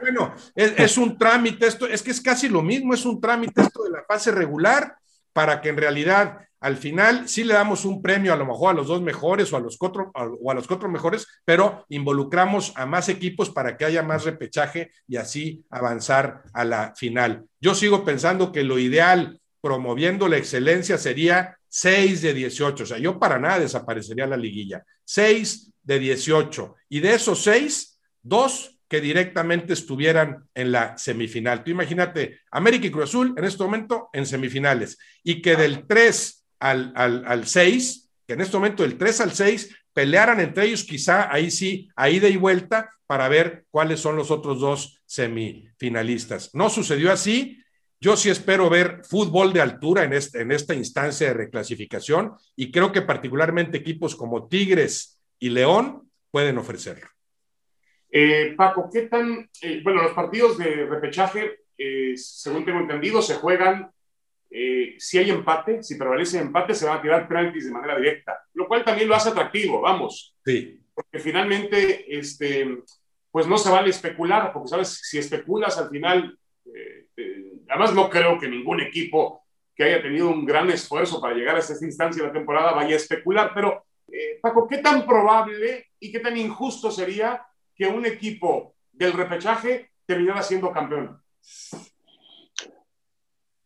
Bueno, 0.00 0.32
es, 0.54 0.96
un 0.96 1.18
trámite 1.18 1.66
esto, 1.66 1.88
es 1.88 2.02
que 2.02 2.12
es 2.12 2.20
casi 2.20 2.48
lo 2.48 2.62
mismo, 2.62 2.94
es 2.94 3.04
un 3.04 3.20
trámite 3.20 3.62
esto 3.62 3.82
de 3.82 3.90
la 3.90 4.04
fase 4.04 4.30
regular 4.30 4.96
para 5.32 5.60
que 5.60 5.70
en 5.70 5.76
realidad 5.76 6.38
al 6.60 6.76
final 6.76 7.28
sí 7.28 7.42
le 7.42 7.54
damos 7.54 7.84
un 7.84 8.00
premio 8.00 8.32
a 8.32 8.36
lo 8.36 8.46
mejor 8.46 8.70
a 8.70 8.74
los 8.74 8.86
dos 8.86 9.02
mejores 9.02 9.52
o 9.52 9.56
a 9.56 9.60
los 9.60 9.76
cuatro, 9.76 10.12
o 10.14 10.50
a 10.50 10.54
los 10.54 10.68
cuatro 10.68 10.88
mejores, 10.88 11.26
pero 11.44 11.84
involucramos 11.88 12.72
a 12.76 12.86
más 12.86 13.08
equipos 13.08 13.50
para 13.50 13.76
que 13.76 13.84
haya 13.84 14.04
más 14.04 14.24
repechaje 14.24 14.92
y 15.08 15.16
así 15.16 15.64
avanzar 15.68 16.44
a 16.52 16.64
la 16.64 16.94
final. 16.94 17.46
Yo 17.60 17.74
sigo 17.74 18.04
pensando 18.04 18.52
que 18.52 18.62
lo 18.62 18.78
ideal 18.78 19.40
promoviendo 19.62 20.28
la 20.28 20.36
excelencia 20.36 20.98
sería 20.98 21.56
6 21.68 22.20
de 22.20 22.34
18, 22.34 22.82
o 22.82 22.86
sea, 22.86 22.98
yo 22.98 23.18
para 23.18 23.38
nada 23.38 23.60
desaparecería 23.60 24.26
la 24.26 24.36
liguilla. 24.36 24.84
6 25.04 25.72
de 25.82 25.98
18 25.98 26.74
y 26.90 27.00
de 27.00 27.14
esos 27.14 27.42
6, 27.44 27.98
dos 28.20 28.78
que 28.88 29.00
directamente 29.00 29.72
estuvieran 29.72 30.44
en 30.54 30.72
la 30.72 30.98
semifinal. 30.98 31.64
Tú 31.64 31.70
imagínate, 31.70 32.40
América 32.50 32.86
y 32.86 32.90
Cruz 32.90 33.04
Azul 33.04 33.34
en 33.38 33.44
este 33.44 33.62
momento 33.62 34.10
en 34.12 34.26
semifinales 34.26 34.98
y 35.22 35.40
que 35.40 35.56
del 35.56 35.86
3 35.86 36.44
al, 36.60 36.92
al, 36.94 37.46
6, 37.46 38.10
que 38.26 38.34
en 38.34 38.42
este 38.42 38.56
momento 38.56 38.82
del 38.82 38.98
3 38.98 39.20
al 39.22 39.32
6 39.32 39.74
pelearan 39.94 40.40
entre 40.40 40.66
ellos, 40.66 40.84
quizá 40.84 41.32
ahí 41.32 41.50
sí, 41.50 41.88
a 41.96 42.10
ida 42.10 42.28
y 42.28 42.36
vuelta, 42.36 42.90
para 43.06 43.28
ver 43.28 43.64
cuáles 43.70 44.00
son 44.00 44.16
los 44.16 44.30
otros 44.30 44.60
dos 44.60 45.00
semifinalistas. 45.06 46.50
No 46.54 46.68
sucedió 46.68 47.12
así. 47.12 47.61
Yo 48.02 48.16
sí 48.16 48.30
espero 48.30 48.68
ver 48.68 49.04
fútbol 49.04 49.52
de 49.52 49.60
altura 49.60 50.02
en, 50.02 50.12
este, 50.12 50.40
en 50.40 50.50
esta 50.50 50.74
instancia 50.74 51.28
de 51.28 51.34
reclasificación 51.34 52.32
y 52.56 52.72
creo 52.72 52.90
que 52.90 53.02
particularmente 53.02 53.78
equipos 53.78 54.16
como 54.16 54.48
Tigres 54.48 55.22
y 55.38 55.50
León 55.50 56.10
pueden 56.32 56.58
ofrecerlo. 56.58 57.06
Eh, 58.10 58.54
Paco, 58.56 58.90
¿qué 58.92 59.02
tan, 59.02 59.48
eh, 59.60 59.82
bueno, 59.84 60.02
los 60.02 60.14
partidos 60.14 60.58
de 60.58 60.84
repechaje, 60.84 61.60
eh, 61.78 62.14
según 62.16 62.64
tengo 62.64 62.80
entendido, 62.80 63.22
se 63.22 63.36
juegan, 63.36 63.88
si 64.98 65.18
hay 65.18 65.30
empate, 65.30 65.84
si 65.84 65.94
prevalece 65.94 66.38
el 66.38 66.46
empate, 66.46 66.74
se 66.74 66.86
van 66.86 66.98
a 66.98 67.02
tirar 67.02 67.28
penaltis 67.28 67.66
de 67.66 67.70
manera 67.70 67.96
directa, 67.96 68.36
lo 68.54 68.66
cual 68.66 68.84
también 68.84 69.08
lo 69.08 69.14
hace 69.14 69.28
atractivo, 69.28 69.80
vamos. 69.80 70.34
Sí. 70.44 70.80
Porque 70.92 71.20
finalmente, 71.20 72.18
este, 72.18 72.78
pues 73.30 73.46
no 73.46 73.56
se 73.58 73.70
vale 73.70 73.90
especular, 73.90 74.52
porque 74.52 74.70
sabes, 74.70 74.88
si 74.88 75.18
especulas 75.18 75.78
al 75.78 75.88
final, 75.88 76.36
además 77.68 77.94
no 77.94 78.08
creo 78.10 78.38
que 78.38 78.48
ningún 78.48 78.80
equipo 78.80 79.42
que 79.74 79.84
haya 79.84 80.02
tenido 80.02 80.28
un 80.28 80.44
gran 80.44 80.70
esfuerzo 80.70 81.20
para 81.20 81.34
llegar 81.34 81.56
a 81.56 81.60
esta 81.60 81.84
instancia 81.84 82.22
de 82.22 82.28
la 82.28 82.34
temporada 82.34 82.72
vaya 82.72 82.94
a 82.94 82.98
especular, 82.98 83.52
pero 83.54 83.84
Paco, 84.40 84.66
¿qué 84.68 84.78
tan 84.78 85.06
probable 85.06 85.92
y 85.98 86.12
qué 86.12 86.20
tan 86.20 86.36
injusto 86.36 86.90
sería 86.90 87.46
que 87.74 87.86
un 87.86 88.04
equipo 88.04 88.74
del 88.92 89.12
repechaje 89.12 89.92
terminara 90.04 90.42
siendo 90.42 90.72
campeón? 90.72 91.22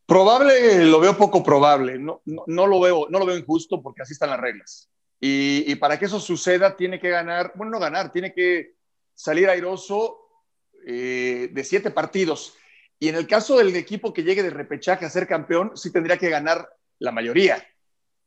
Probable, 0.06 0.84
lo 0.84 1.00
veo 1.00 1.16
poco 1.16 1.42
probable. 1.42 1.98
No, 1.98 2.22
no, 2.24 2.66
lo, 2.66 2.80
veo, 2.80 3.06
no 3.10 3.18
lo 3.18 3.26
veo 3.26 3.36
injusto 3.36 3.82
porque 3.82 4.02
así 4.02 4.12
están 4.12 4.30
las 4.30 4.40
reglas. 4.40 4.88
Y, 5.18 5.74
para 5.76 5.98
que 5.98 6.04
eso 6.04 6.20
suceda, 6.20 6.76
tiene 6.76 7.00
que 7.00 7.08
ganar, 7.08 7.52
bueno, 7.56 7.72
no 7.72 7.78
ganar, 7.80 8.12
tiene 8.12 8.32
que 8.32 8.74
salir 9.14 9.48
airoso 9.48 10.18
eh, 10.86 11.48
de 11.50 11.64
siete 11.64 11.90
partidos. 11.90 12.54
Y 12.98 13.08
en 13.08 13.16
el 13.16 13.26
caso 13.26 13.58
del 13.58 13.74
equipo 13.76 14.12
que 14.12 14.22
llegue 14.22 14.42
de 14.42 14.50
repechaje 14.50 15.04
a 15.04 15.10
ser 15.10 15.26
campeón, 15.26 15.72
sí 15.76 15.92
tendría 15.92 16.16
que 16.16 16.30
ganar 16.30 16.68
la 16.98 17.12
mayoría, 17.12 17.62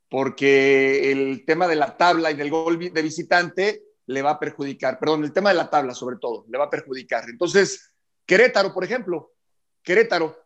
porque 0.10 1.12
el 1.12 1.44
tema 1.46 1.68
de 1.68 1.76
la 1.76 1.98
tabla 1.98 2.32
y 2.32 2.36
del 2.36 2.52
gol 2.52 2.78
de 2.78 3.02
visitante 3.02 3.84
le 4.06 4.22
va 4.22 4.32
a 4.32 4.40
perjudicar. 4.40 5.00
Perdón, 5.00 5.24
el 5.24 5.34
tema 5.34 5.50
de 5.50 5.56
la 5.56 5.70
tabla 5.70 5.94
sobre 5.94 6.18
todo, 6.18 6.46
le 6.50 6.58
va 6.58 6.66
a 6.66 6.70
perjudicar. 6.70 7.30
Entonces, 7.30 7.92
Querétaro, 8.26 8.74
por 8.74 8.84
ejemplo, 8.84 9.34
Querétaro, 9.82 10.38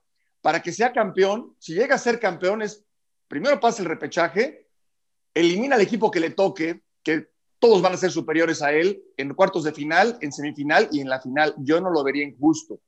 para 0.42 0.62
que 0.62 0.72
sea 0.72 0.94
campeón, 0.94 1.56
si 1.60 1.74
llega 1.74 1.96
a 1.96 2.00
ser 2.00 2.20
campeón, 2.20 2.62
es 2.62 2.86
primero 3.28 3.60
pasa 3.60 3.82
el 3.82 3.90
repechaje, 3.90 4.68
elimina 5.34 5.76
al 5.76 5.82
equipo 5.82 6.12
que 6.12 6.20
le 6.20 6.30
toque, 6.30 6.84
que 7.02 7.30
todos 7.60 7.82
van 7.82 7.94
a 7.94 7.98
ser 7.98 8.12
superiores 8.12 8.62
a 8.62 8.74
él 8.74 9.02
en 9.18 9.34
cuartos 9.34 9.64
de 9.64 9.72
final, 9.72 10.18
en 10.22 10.32
semifinal 10.32 10.90
y 10.92 11.00
en 11.00 11.10
la 11.10 11.22
final. 11.22 11.56
Yo 11.60 11.80
no 11.80 11.90
lo 11.90 12.04
vería 12.04 12.24
injusto. 12.24 12.82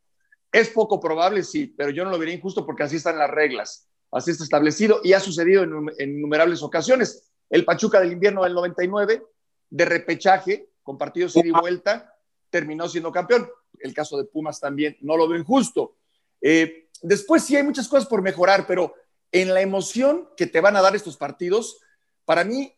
Es 0.55 0.69
poco 0.69 1.01
probable, 1.01 1.43
sí, 1.43 1.67
pero 1.67 1.89
yo 1.89 2.05
no 2.05 2.11
lo 2.11 2.17
vería 2.17 2.33
injusto 2.33 2.65
porque 2.65 2.83
así 2.83 2.95
están 2.95 3.17
las 3.17 3.29
reglas, 3.29 3.89
así 4.09 4.31
está 4.31 4.45
establecido 4.45 5.01
y 5.03 5.11
ha 5.11 5.19
sucedido 5.19 5.63
en, 5.63 5.91
en 5.97 6.17
innumerables 6.17 6.63
ocasiones. 6.63 7.29
El 7.49 7.65
Pachuca 7.65 7.99
del 7.99 8.13
invierno 8.13 8.41
del 8.45 8.53
99 8.53 9.21
de 9.69 9.85
repechaje, 9.85 10.69
con 10.81 10.97
partidos 10.97 11.35
ida 11.35 11.47
y 11.47 11.51
vuelta, 11.51 12.15
terminó 12.49 12.87
siendo 12.87 13.11
campeón. 13.11 13.49
El 13.79 13.93
caso 13.93 14.17
de 14.17 14.23
Pumas 14.23 14.61
también 14.61 14.95
no 15.01 15.17
lo 15.17 15.27
veo 15.27 15.37
injusto. 15.37 15.97
Eh, 16.39 16.87
después 17.01 17.43
sí 17.43 17.57
hay 17.57 17.63
muchas 17.63 17.89
cosas 17.89 18.07
por 18.07 18.21
mejorar, 18.21 18.65
pero 18.65 18.93
en 19.33 19.53
la 19.53 19.59
emoción 19.59 20.29
que 20.37 20.47
te 20.47 20.61
van 20.61 20.77
a 20.77 20.81
dar 20.81 20.95
estos 20.95 21.17
partidos, 21.17 21.81
para 22.23 22.45
mí 22.45 22.73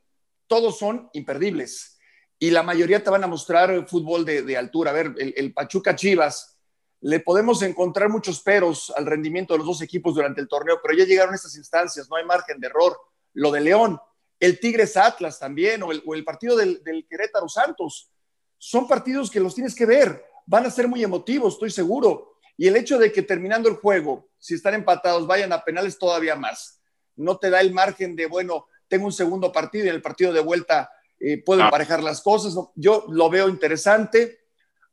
todos 0.48 0.79
son 0.79 1.12
imperdibles. 1.13 2.00
Y 2.39 2.50
la 2.50 2.63
mayoría 2.63 3.03
te 3.03 3.12
van 3.12 3.24
a 3.24 3.27
mostrar 3.27 3.88
fútbol 3.88 4.25
de, 4.25 4.57
altura. 4.57 4.89
A 4.89 4.96
ver, 4.96 5.13
el, 5.19 5.36
el, 5.38 5.53
Pachuca 5.53 5.96
Chivas, 5.96 6.56
le 7.01 7.19
podemos 7.19 7.61
encontrar 7.61 8.09
muchos 8.09 8.41
peros 8.41 8.91
al 8.95 9.05
rendimiento 9.05 9.53
de 9.53 9.59
los 9.59 9.67
dos 9.67 9.81
equipos 9.81 10.15
durante 10.15 10.41
el 10.41 10.47
torneo, 10.47 10.79
pero 10.81 10.97
ya 10.97 11.05
llegaron 11.05 11.35
estas 11.35 11.55
instancias, 11.55 12.09
no 12.09 12.15
hay 12.15 12.25
margen 12.25 12.59
de 12.59 12.67
error. 12.67 12.97
Lo 13.33 13.51
de 13.51 13.61
León, 13.61 13.99
el 14.39 14.59
Tigres 14.59 14.97
Atlas 14.97 15.39
también, 15.39 15.83
o 15.83 15.91
el, 15.91 16.23
partido 16.23 16.55
del, 16.57 16.81
Querétaro 17.09 17.47
Santos. 17.47 18.11
Son 18.57 18.87
partidos 18.87 19.29
que 19.29 19.39
los 19.39 19.53
tienes 19.53 19.75
que 19.75 19.85
ver, 19.85 20.25
van 20.45 20.65
a 20.65 20.71
ser 20.71 20.87
muy 20.87 21.03
emotivos, 21.03 21.53
estoy 21.53 21.69
seguro. 21.69 22.37
Y 22.57 22.67
el 22.67 22.75
hecho 22.75 22.97
de 22.97 23.11
que 23.11 23.21
terminando 23.21 23.69
el 23.69 23.75
juego, 23.75 24.29
si 24.39 24.55
están 24.55 24.73
empatados, 24.73 25.27
vayan 25.27 25.53
a 25.53 25.63
penales 25.63 25.99
todavía 25.99 26.35
más. 26.35 26.81
No 27.15 27.37
te 27.37 27.51
da 27.51 27.61
el 27.61 27.71
margen 27.73 28.15
de, 28.15 28.25
bueno, 28.25 28.65
tengo 28.87 29.05
un 29.05 29.13
segundo 29.13 29.51
partido 29.51 29.85
y 29.85 29.89
en 29.89 29.95
el 29.95 30.01
partido 30.01 30.33
de 30.33 30.39
vuelta 30.39 30.89
eh, 31.19 31.43
puedo 31.43 31.61
ah. 31.61 31.65
emparejar 31.65 32.01
las 32.01 32.21
cosas. 32.21 32.55
Yo 32.75 33.05
lo 33.09 33.29
veo 33.29 33.49
interesante. 33.49 34.37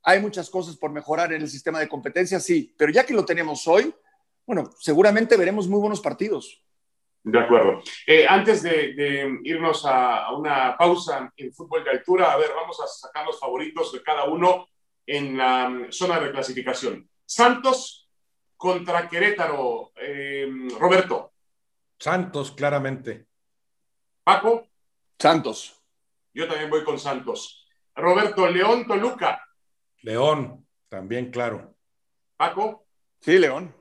Hay 0.05 0.21
muchas 0.21 0.51
cosas 0.51 0.77
por 0.77 0.91
mejorar 0.91 1.33
en 1.33 1.43
el 1.43 1.49
sistema 1.49 1.81
de 1.81 1.89
competencia, 1.89 2.39
sí, 2.39 2.75
pero 2.77 2.93
ya 2.93 3.05
que 3.05 3.15
lo 3.15 3.25
tenemos 3.25 3.67
hoy, 3.67 3.95
bueno, 4.47 4.71
seguramente 4.79 5.37
veremos 5.37 5.67
muy 5.67 5.81
buenos 5.81 6.01
partidos. 6.01 6.63
De 7.23 7.41
acuerdo. 7.41 7.83
Eh, 8.07 8.27
antes 8.29 8.63
de, 8.63 9.41
irnos 9.45 9.87
a, 9.87 10.31
una 10.37 10.77
pausa 10.77 11.33
en 11.39 11.55
fútbol 11.55 11.83
de 11.83 11.91
altura, 11.91 12.31
a 12.31 12.37
ver, 12.37 12.51
vamos 12.55 12.79
a 12.83 12.87
sacar 12.87 13.25
los 13.25 13.41
favoritos 13.41 13.93
de 13.93 14.03
cada 14.03 14.25
uno 14.25 14.67
en 15.07 15.39
la 15.39 15.71
mm, 15.71 15.91
zona 15.91 16.17
de 16.17 16.27
reclasificación. 16.27 17.09
Santos 17.25 18.11
contra 18.59 19.09
Querétaro. 19.09 19.93
Eh, 19.97 20.47
Roberto. 20.79 21.33
Santos, 21.99 22.53
claramente. 22.53 23.27
Paco. 24.23 24.69
Santos. 25.19 25.83
Yo 26.35 26.47
también 26.47 26.69
voy 26.69 26.85
con 26.85 26.99
Santos. 26.99 27.67
Roberto, 27.95 28.47
León, 28.49 28.87
Toluca. 28.87 29.43
León, 30.05 30.67
también 30.91 31.31
claro. 31.31 31.75
Paco. 32.37 32.87
Sí, 33.21 33.39
León. 33.39 33.75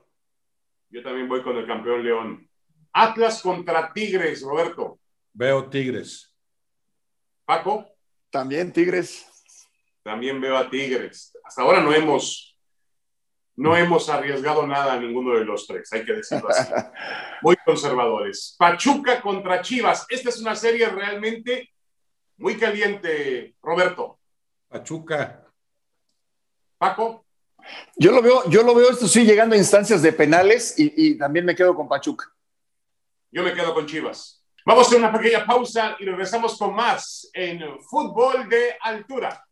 Yo 0.88 1.02
también 1.02 1.28
voy 1.28 1.42
con 1.42 1.54
el 1.58 1.66
campeón 1.66 2.02
León. 2.02 2.48
Atlas 2.94 3.42
contra 3.42 3.92
Tigres, 3.92 4.40
Roberto. 4.40 4.98
Veo 5.34 5.68
Tigres. 5.68 6.34
Paco. 7.44 7.86
También 8.30 8.72
Tigres. 8.72 9.26
También 10.02 10.40
veo 10.40 10.56
a 10.56 10.70
Tigres. 10.70 11.36
Hasta 11.44 11.60
ahora 11.60 11.82
no 11.82 11.92
hemos, 11.92 12.58
no 13.56 13.76
hemos 13.76 14.08
arriesgado 14.08 14.66
nada 14.66 14.94
a 14.94 15.00
ninguno 15.00 15.38
de 15.38 15.44
los 15.44 15.66
tres, 15.66 15.92
hay 15.92 16.06
que 16.06 16.14
decirlo 16.14 16.48
así. 16.48 16.72
Muy 17.42 17.56
conservadores. 17.66 18.56
Pachuca 18.58 19.20
contra 19.20 19.60
Chivas. 19.60 20.06
Esta 20.08 20.30
es 20.30 20.40
una 20.40 20.56
serie 20.56 20.88
realmente 20.88 21.70
muy 22.38 22.56
caliente, 22.56 23.56
Roberto. 23.60 24.20
Pachuca. 24.68 25.43
Paco. 26.84 27.24
Yo 27.96 28.12
lo 28.12 28.20
veo, 28.20 28.48
yo 28.50 28.62
lo 28.62 28.74
veo 28.74 28.90
esto 28.90 29.08
sí 29.08 29.24
llegando 29.24 29.54
a 29.54 29.58
instancias 29.58 30.02
de 30.02 30.12
penales 30.12 30.74
y 30.76 31.16
también 31.16 31.46
me 31.46 31.54
quedo 31.54 31.74
con 31.74 31.88
Pachuca. 31.88 32.30
Yo 33.32 33.42
me 33.42 33.54
quedo 33.54 33.72
con 33.72 33.86
Chivas. 33.86 34.44
Vamos 34.66 34.84
a 34.84 34.88
hacer 34.88 34.98
una 34.98 35.12
pequeña 35.12 35.46
pausa 35.46 35.96
y 35.98 36.04
regresamos 36.04 36.58
con 36.58 36.74
más 36.74 37.30
en 37.32 37.80
fútbol 37.80 38.48
de 38.50 38.76
altura. 38.80 39.42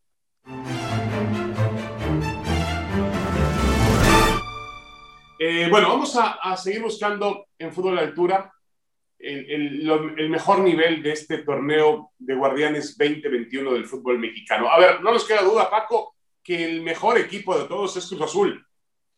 Eh, 5.38 5.68
bueno, 5.70 5.88
vamos 5.88 6.16
a, 6.16 6.56
seguir 6.56 6.82
buscando 6.82 7.46
en 7.58 7.72
fútbol 7.72 7.96
de 7.96 8.02
altura 8.02 8.52
el, 9.18 9.88
el, 10.18 10.28
mejor 10.28 10.60
nivel 10.60 11.02
de 11.02 11.12
este 11.12 11.38
torneo 11.38 12.12
de 12.18 12.34
Guardianes 12.34 12.96
2021 12.96 13.72
del 13.72 13.86
fútbol 13.86 14.18
mexicano. 14.18 14.70
A 14.70 14.78
ver, 14.78 15.00
no 15.00 15.12
nos 15.12 15.24
queda 15.24 15.42
duda, 15.42 15.70
Paco, 15.70 16.14
que 16.42 16.64
el 16.64 16.82
mejor 16.82 17.18
equipo 17.18 17.58
de 17.58 17.66
todos 17.68 17.96
es 17.96 18.06
Cruz 18.06 18.22
Azul. 18.22 18.66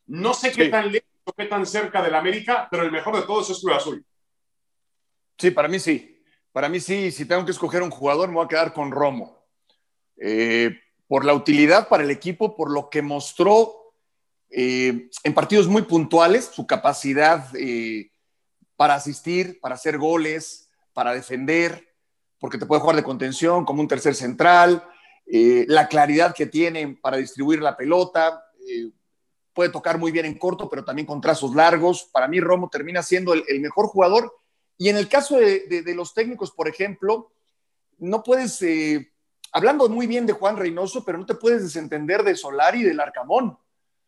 No 0.06 0.34
sé 0.34 0.52
qué 0.52 0.68
tan 0.68 0.92
lejos 0.92 1.08
o 1.24 1.32
qué 1.32 1.46
tan 1.46 1.64
cerca 1.66 2.02
del 2.02 2.14
América, 2.14 2.68
pero 2.70 2.82
el 2.82 2.92
mejor 2.92 3.16
de 3.16 3.22
todos 3.22 3.48
es 3.50 3.60
Cruz 3.60 3.76
Azul. 3.76 4.04
Sí, 5.38 5.50
para 5.50 5.68
mí 5.68 5.78
sí. 5.78 6.22
Para 6.52 6.68
mí 6.68 6.78
sí, 6.78 7.10
si 7.10 7.24
tengo 7.26 7.44
que 7.44 7.50
escoger 7.50 7.82
un 7.82 7.90
jugador, 7.90 8.28
me 8.28 8.36
voy 8.36 8.44
a 8.44 8.48
quedar 8.48 8.72
con 8.72 8.90
Romo. 8.90 9.44
Eh, 10.16 10.78
por 11.08 11.24
la 11.24 11.34
utilidad 11.34 11.88
para 11.88 12.04
el 12.04 12.10
equipo, 12.10 12.56
por 12.56 12.70
lo 12.70 12.88
que 12.88 13.02
mostró 13.02 13.84
eh, 14.50 15.10
en 15.24 15.34
partidos 15.34 15.66
muy 15.66 15.82
puntuales, 15.82 16.50
su 16.52 16.66
capacidad 16.66 17.48
eh, 17.56 18.12
para 18.76 18.94
asistir, 18.94 19.58
para 19.60 19.74
hacer 19.74 19.98
goles, 19.98 20.70
para 20.92 21.12
defender, 21.12 21.92
porque 22.38 22.58
te 22.58 22.66
puede 22.66 22.80
jugar 22.80 22.96
de 22.96 23.02
contención 23.02 23.64
como 23.64 23.80
un 23.80 23.88
tercer 23.88 24.14
central, 24.14 24.86
la 25.26 25.88
claridad 25.88 26.34
que 26.34 26.46
tiene 26.46 26.98
para 27.00 27.16
distribuir 27.16 27.60
la 27.60 27.76
pelota, 27.76 28.44
puede 29.52 29.70
tocar 29.70 29.98
muy 29.98 30.12
bien 30.12 30.26
en 30.26 30.38
corto, 30.38 30.68
pero 30.68 30.84
también 30.84 31.06
con 31.06 31.20
trazos 31.20 31.54
largos. 31.54 32.08
Para 32.12 32.28
mí 32.28 32.40
Romo 32.40 32.68
termina 32.68 33.02
siendo 33.02 33.32
el 33.32 33.60
mejor 33.60 33.86
jugador 33.86 34.32
y 34.76 34.88
en 34.88 34.96
el 34.96 35.08
caso 35.08 35.36
de, 35.36 35.94
los 35.94 36.14
técnicos, 36.14 36.50
por 36.50 36.68
ejemplo, 36.68 37.32
no 37.98 38.22
puedes, 38.22 38.60
eh, 38.62 39.12
hablando 39.52 39.88
muy 39.88 40.06
bien 40.06 40.26
de 40.26 40.32
Juan 40.32 40.56
Reynoso, 40.56 41.04
pero 41.04 41.18
no 41.18 41.26
te 41.26 41.34
puedes 41.34 41.62
desentender 41.62 42.22
de 42.22 42.36
Solari 42.36 42.80
y 42.80 42.84
del 42.84 43.00
Arcamón. 43.00 43.58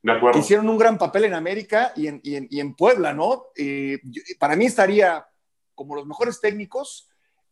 De 0.02 0.12
acuerdo. 0.12 0.38
hicieron 0.38 0.68
un 0.68 0.78
gran 0.78 0.98
papel 0.98 1.24
en 1.24 1.34
América 1.34 1.92
y 1.96 2.06
en, 2.06 2.74
Puebla, 2.74 3.12
¿no? 3.12 3.46
Eh, 3.56 3.98
para 4.38 4.54
mí 4.54 4.66
estaría 4.66 5.26
como 5.74 5.96
los 5.96 6.06
mejores 6.06 6.40
técnicos 6.40 7.08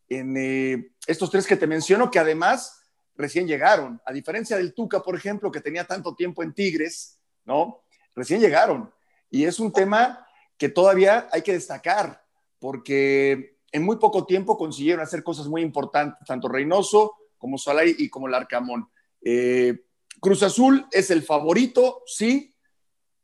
en 0.07 0.37
eh, 0.37 0.91
estos 1.05 1.29
tres 1.31 1.47
que 1.47 1.57
te 1.57 1.67
menciono, 1.67 2.09
que 2.09 2.19
además 2.19 2.81
recién 3.15 3.47
llegaron, 3.47 4.01
a 4.05 4.13
diferencia 4.13 4.57
del 4.57 4.73
Tuca, 4.73 5.01
por 5.01 5.15
ejemplo, 5.15 5.51
que 5.51 5.61
tenía 5.61 5.85
tanto 5.85 6.15
tiempo 6.15 6.43
en 6.43 6.53
Tigres, 6.53 7.19
¿no? 7.45 7.83
Recién 8.15 8.41
llegaron. 8.41 8.91
Y 9.29 9.45
es 9.45 9.59
un 9.59 9.71
tema 9.71 10.27
que 10.57 10.69
todavía 10.69 11.27
hay 11.31 11.41
que 11.41 11.53
destacar, 11.53 12.23
porque 12.59 13.57
en 13.71 13.83
muy 13.83 13.97
poco 13.97 14.25
tiempo 14.25 14.57
consiguieron 14.57 15.03
hacer 15.03 15.23
cosas 15.23 15.47
muy 15.47 15.61
importantes, 15.61 16.19
tanto 16.25 16.47
Reynoso 16.47 17.13
como 17.37 17.57
Solari 17.57 17.95
y 17.99 18.09
como 18.09 18.27
Larcamón. 18.27 18.89
Eh, 19.21 19.85
Cruz 20.19 20.43
Azul 20.43 20.85
es 20.91 21.11
el 21.11 21.23
favorito, 21.23 22.03
sí, 22.05 22.55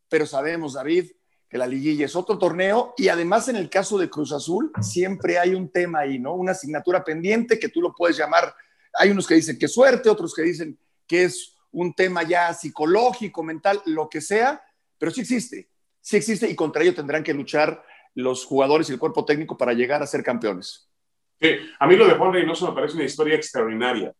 pero 0.09 0.25
sabemos, 0.25 0.73
David, 0.73 1.11
que 1.47 1.57
la 1.57 1.67
liguilla 1.67 2.05
es 2.05 2.15
otro 2.15 2.37
torneo 2.37 2.93
y 2.97 3.07
además 3.07 3.47
en 3.49 3.55
el 3.55 3.69
caso 3.69 3.97
de 3.97 4.09
Cruz 4.09 4.31
Azul 4.31 4.71
siempre 4.81 5.37
hay 5.37 5.53
un 5.53 5.69
tema 5.69 5.99
ahí, 5.99 6.19
¿no? 6.19 6.33
Una 6.33 6.51
asignatura 6.51 7.03
pendiente 7.03 7.59
que 7.59 7.69
tú 7.69 7.81
lo 7.81 7.93
puedes 7.93 8.17
llamar, 8.17 8.53
hay 8.93 9.11
unos 9.11 9.27
que 9.27 9.35
dicen 9.35 9.57
que 9.57 9.67
suerte, 9.67 10.09
otros 10.09 10.33
que 10.33 10.43
dicen 10.43 10.77
que 11.07 11.23
es 11.23 11.55
un 11.71 11.93
tema 11.93 12.23
ya 12.23 12.53
psicológico, 12.53 13.43
mental, 13.43 13.81
lo 13.85 14.09
que 14.09 14.21
sea, 14.21 14.61
pero 14.97 15.11
sí 15.11 15.21
existe, 15.21 15.69
sí 15.99 16.17
existe 16.17 16.49
y 16.49 16.55
contra 16.55 16.83
ello 16.83 16.93
tendrán 16.93 17.23
que 17.23 17.33
luchar 17.33 17.83
los 18.13 18.45
jugadores 18.45 18.89
y 18.89 18.93
el 18.93 18.99
cuerpo 18.99 19.25
técnico 19.25 19.57
para 19.57 19.73
llegar 19.73 20.03
a 20.03 20.07
ser 20.07 20.23
campeones. 20.23 20.89
a 21.79 21.87
mí 21.87 21.95
lo 21.95 22.07
de 22.07 22.13
Juan 22.13 22.33
Reynoso 22.33 22.67
me 22.67 22.75
parece 22.75 22.95
una 22.95 23.05
historia 23.05 23.35
extraordinaria. 23.35 24.13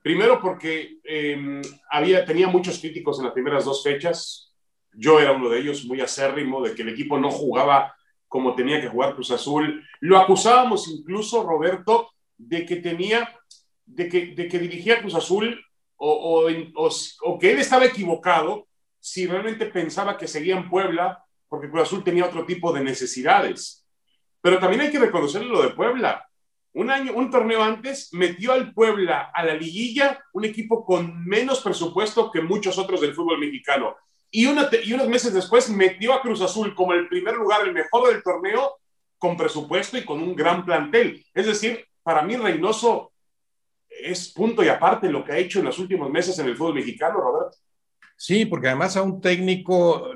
Primero 0.00 0.40
porque 0.40 0.98
em, 1.04 1.60
había, 1.90 2.24
tenía 2.24 2.48
muchos 2.48 2.78
críticos 2.78 3.18
en 3.18 3.24
las 3.24 3.34
primeras 3.34 3.64
dos 3.64 3.82
fechas. 3.82 4.54
Yo 4.92 5.20
era 5.20 5.32
uno 5.32 5.50
de 5.50 5.58
ellos, 5.58 5.84
muy 5.84 6.00
acérrimo, 6.00 6.62
de 6.62 6.74
que 6.74 6.82
el 6.82 6.90
equipo 6.90 7.18
no 7.18 7.30
jugaba 7.30 7.94
como 8.26 8.54
tenía 8.54 8.80
que 8.80 8.88
jugar 8.88 9.14
Cruz 9.14 9.30
Azul. 9.30 9.84
Lo 10.00 10.18
acusábamos 10.18 10.88
incluso, 10.88 11.42
Roberto, 11.42 12.10
de 12.36 12.64
que 12.64 12.76
tenía, 12.76 13.37
de 13.88 14.08
que, 14.08 14.26
de 14.34 14.48
que 14.48 14.58
dirigía 14.58 15.00
Cruz 15.00 15.14
Azul 15.14 15.64
o, 15.96 16.48
o, 17.24 17.38
que 17.38 17.50
él 17.52 17.58
estaba 17.58 17.84
equivocado 17.84 18.68
si 19.00 19.26
realmente 19.26 19.66
pensaba 19.66 20.16
que 20.16 20.28
seguía 20.28 20.56
en 20.56 20.68
Puebla, 20.68 21.24
porque 21.48 21.68
Cruz 21.68 21.82
Azul 21.84 22.04
tenía 22.04 22.26
otro 22.26 22.44
tipo 22.44 22.72
de 22.72 22.82
necesidades. 22.82 23.86
Pero 24.40 24.58
también 24.58 24.82
hay 24.82 24.90
que 24.90 24.98
reconocerle 24.98 25.48
lo 25.48 25.62
de 25.62 25.70
Puebla 25.70 26.24
un 26.74 26.90
año, 26.90 27.12
un 27.14 27.30
torneo 27.30 27.62
antes, 27.62 28.10
metió 28.12 28.52
al 28.52 28.72
Puebla 28.72 29.32
a 29.34 29.44
la 29.44 29.54
liguilla, 29.54 30.22
un 30.32 30.44
equipo 30.44 30.84
con 30.84 31.24
menos 31.24 31.60
presupuesto 31.60 32.30
que 32.30 32.40
muchos 32.40 32.78
otros 32.78 33.00
del 33.00 33.14
fútbol 33.14 33.40
mexicano. 33.40 33.96
Y, 34.30 34.44
y 34.44 34.92
unos 34.92 35.08
meses 35.08 35.32
después 35.32 35.70
metió 35.70 36.12
a 36.12 36.20
Cruz 36.20 36.40
Azul 36.40 36.74
como 36.74 36.92
el 36.92 37.08
primer 37.08 37.34
lugar, 37.34 37.66
el 37.66 37.72
mejor 37.72 38.12
del 38.12 38.22
torneo, 38.22 38.78
con 39.16 39.36
presupuesto 39.36 39.98
y 39.98 40.04
con 40.04 40.22
un 40.22 40.36
gran 40.36 40.64
plantel. 40.64 41.24
Es 41.34 41.46
decir, 41.46 41.84
para 42.02 42.22
mí 42.22 42.36
Reynoso 42.36 43.12
es 44.02 44.32
punto 44.32 44.62
y 44.62 44.68
aparte 44.68 45.10
lo 45.10 45.24
que 45.24 45.32
ha 45.32 45.38
hecho 45.38 45.58
en 45.58 45.66
los 45.66 45.78
últimos 45.78 46.10
meses 46.10 46.38
en 46.38 46.46
el 46.46 46.56
fútbol 46.56 46.74
mexicano, 46.74 47.20
Roberto. 47.20 47.56
Sí, 48.20 48.46
porque 48.46 48.66
además 48.66 48.96
a 48.96 49.02
un 49.02 49.20
técnico 49.20 50.10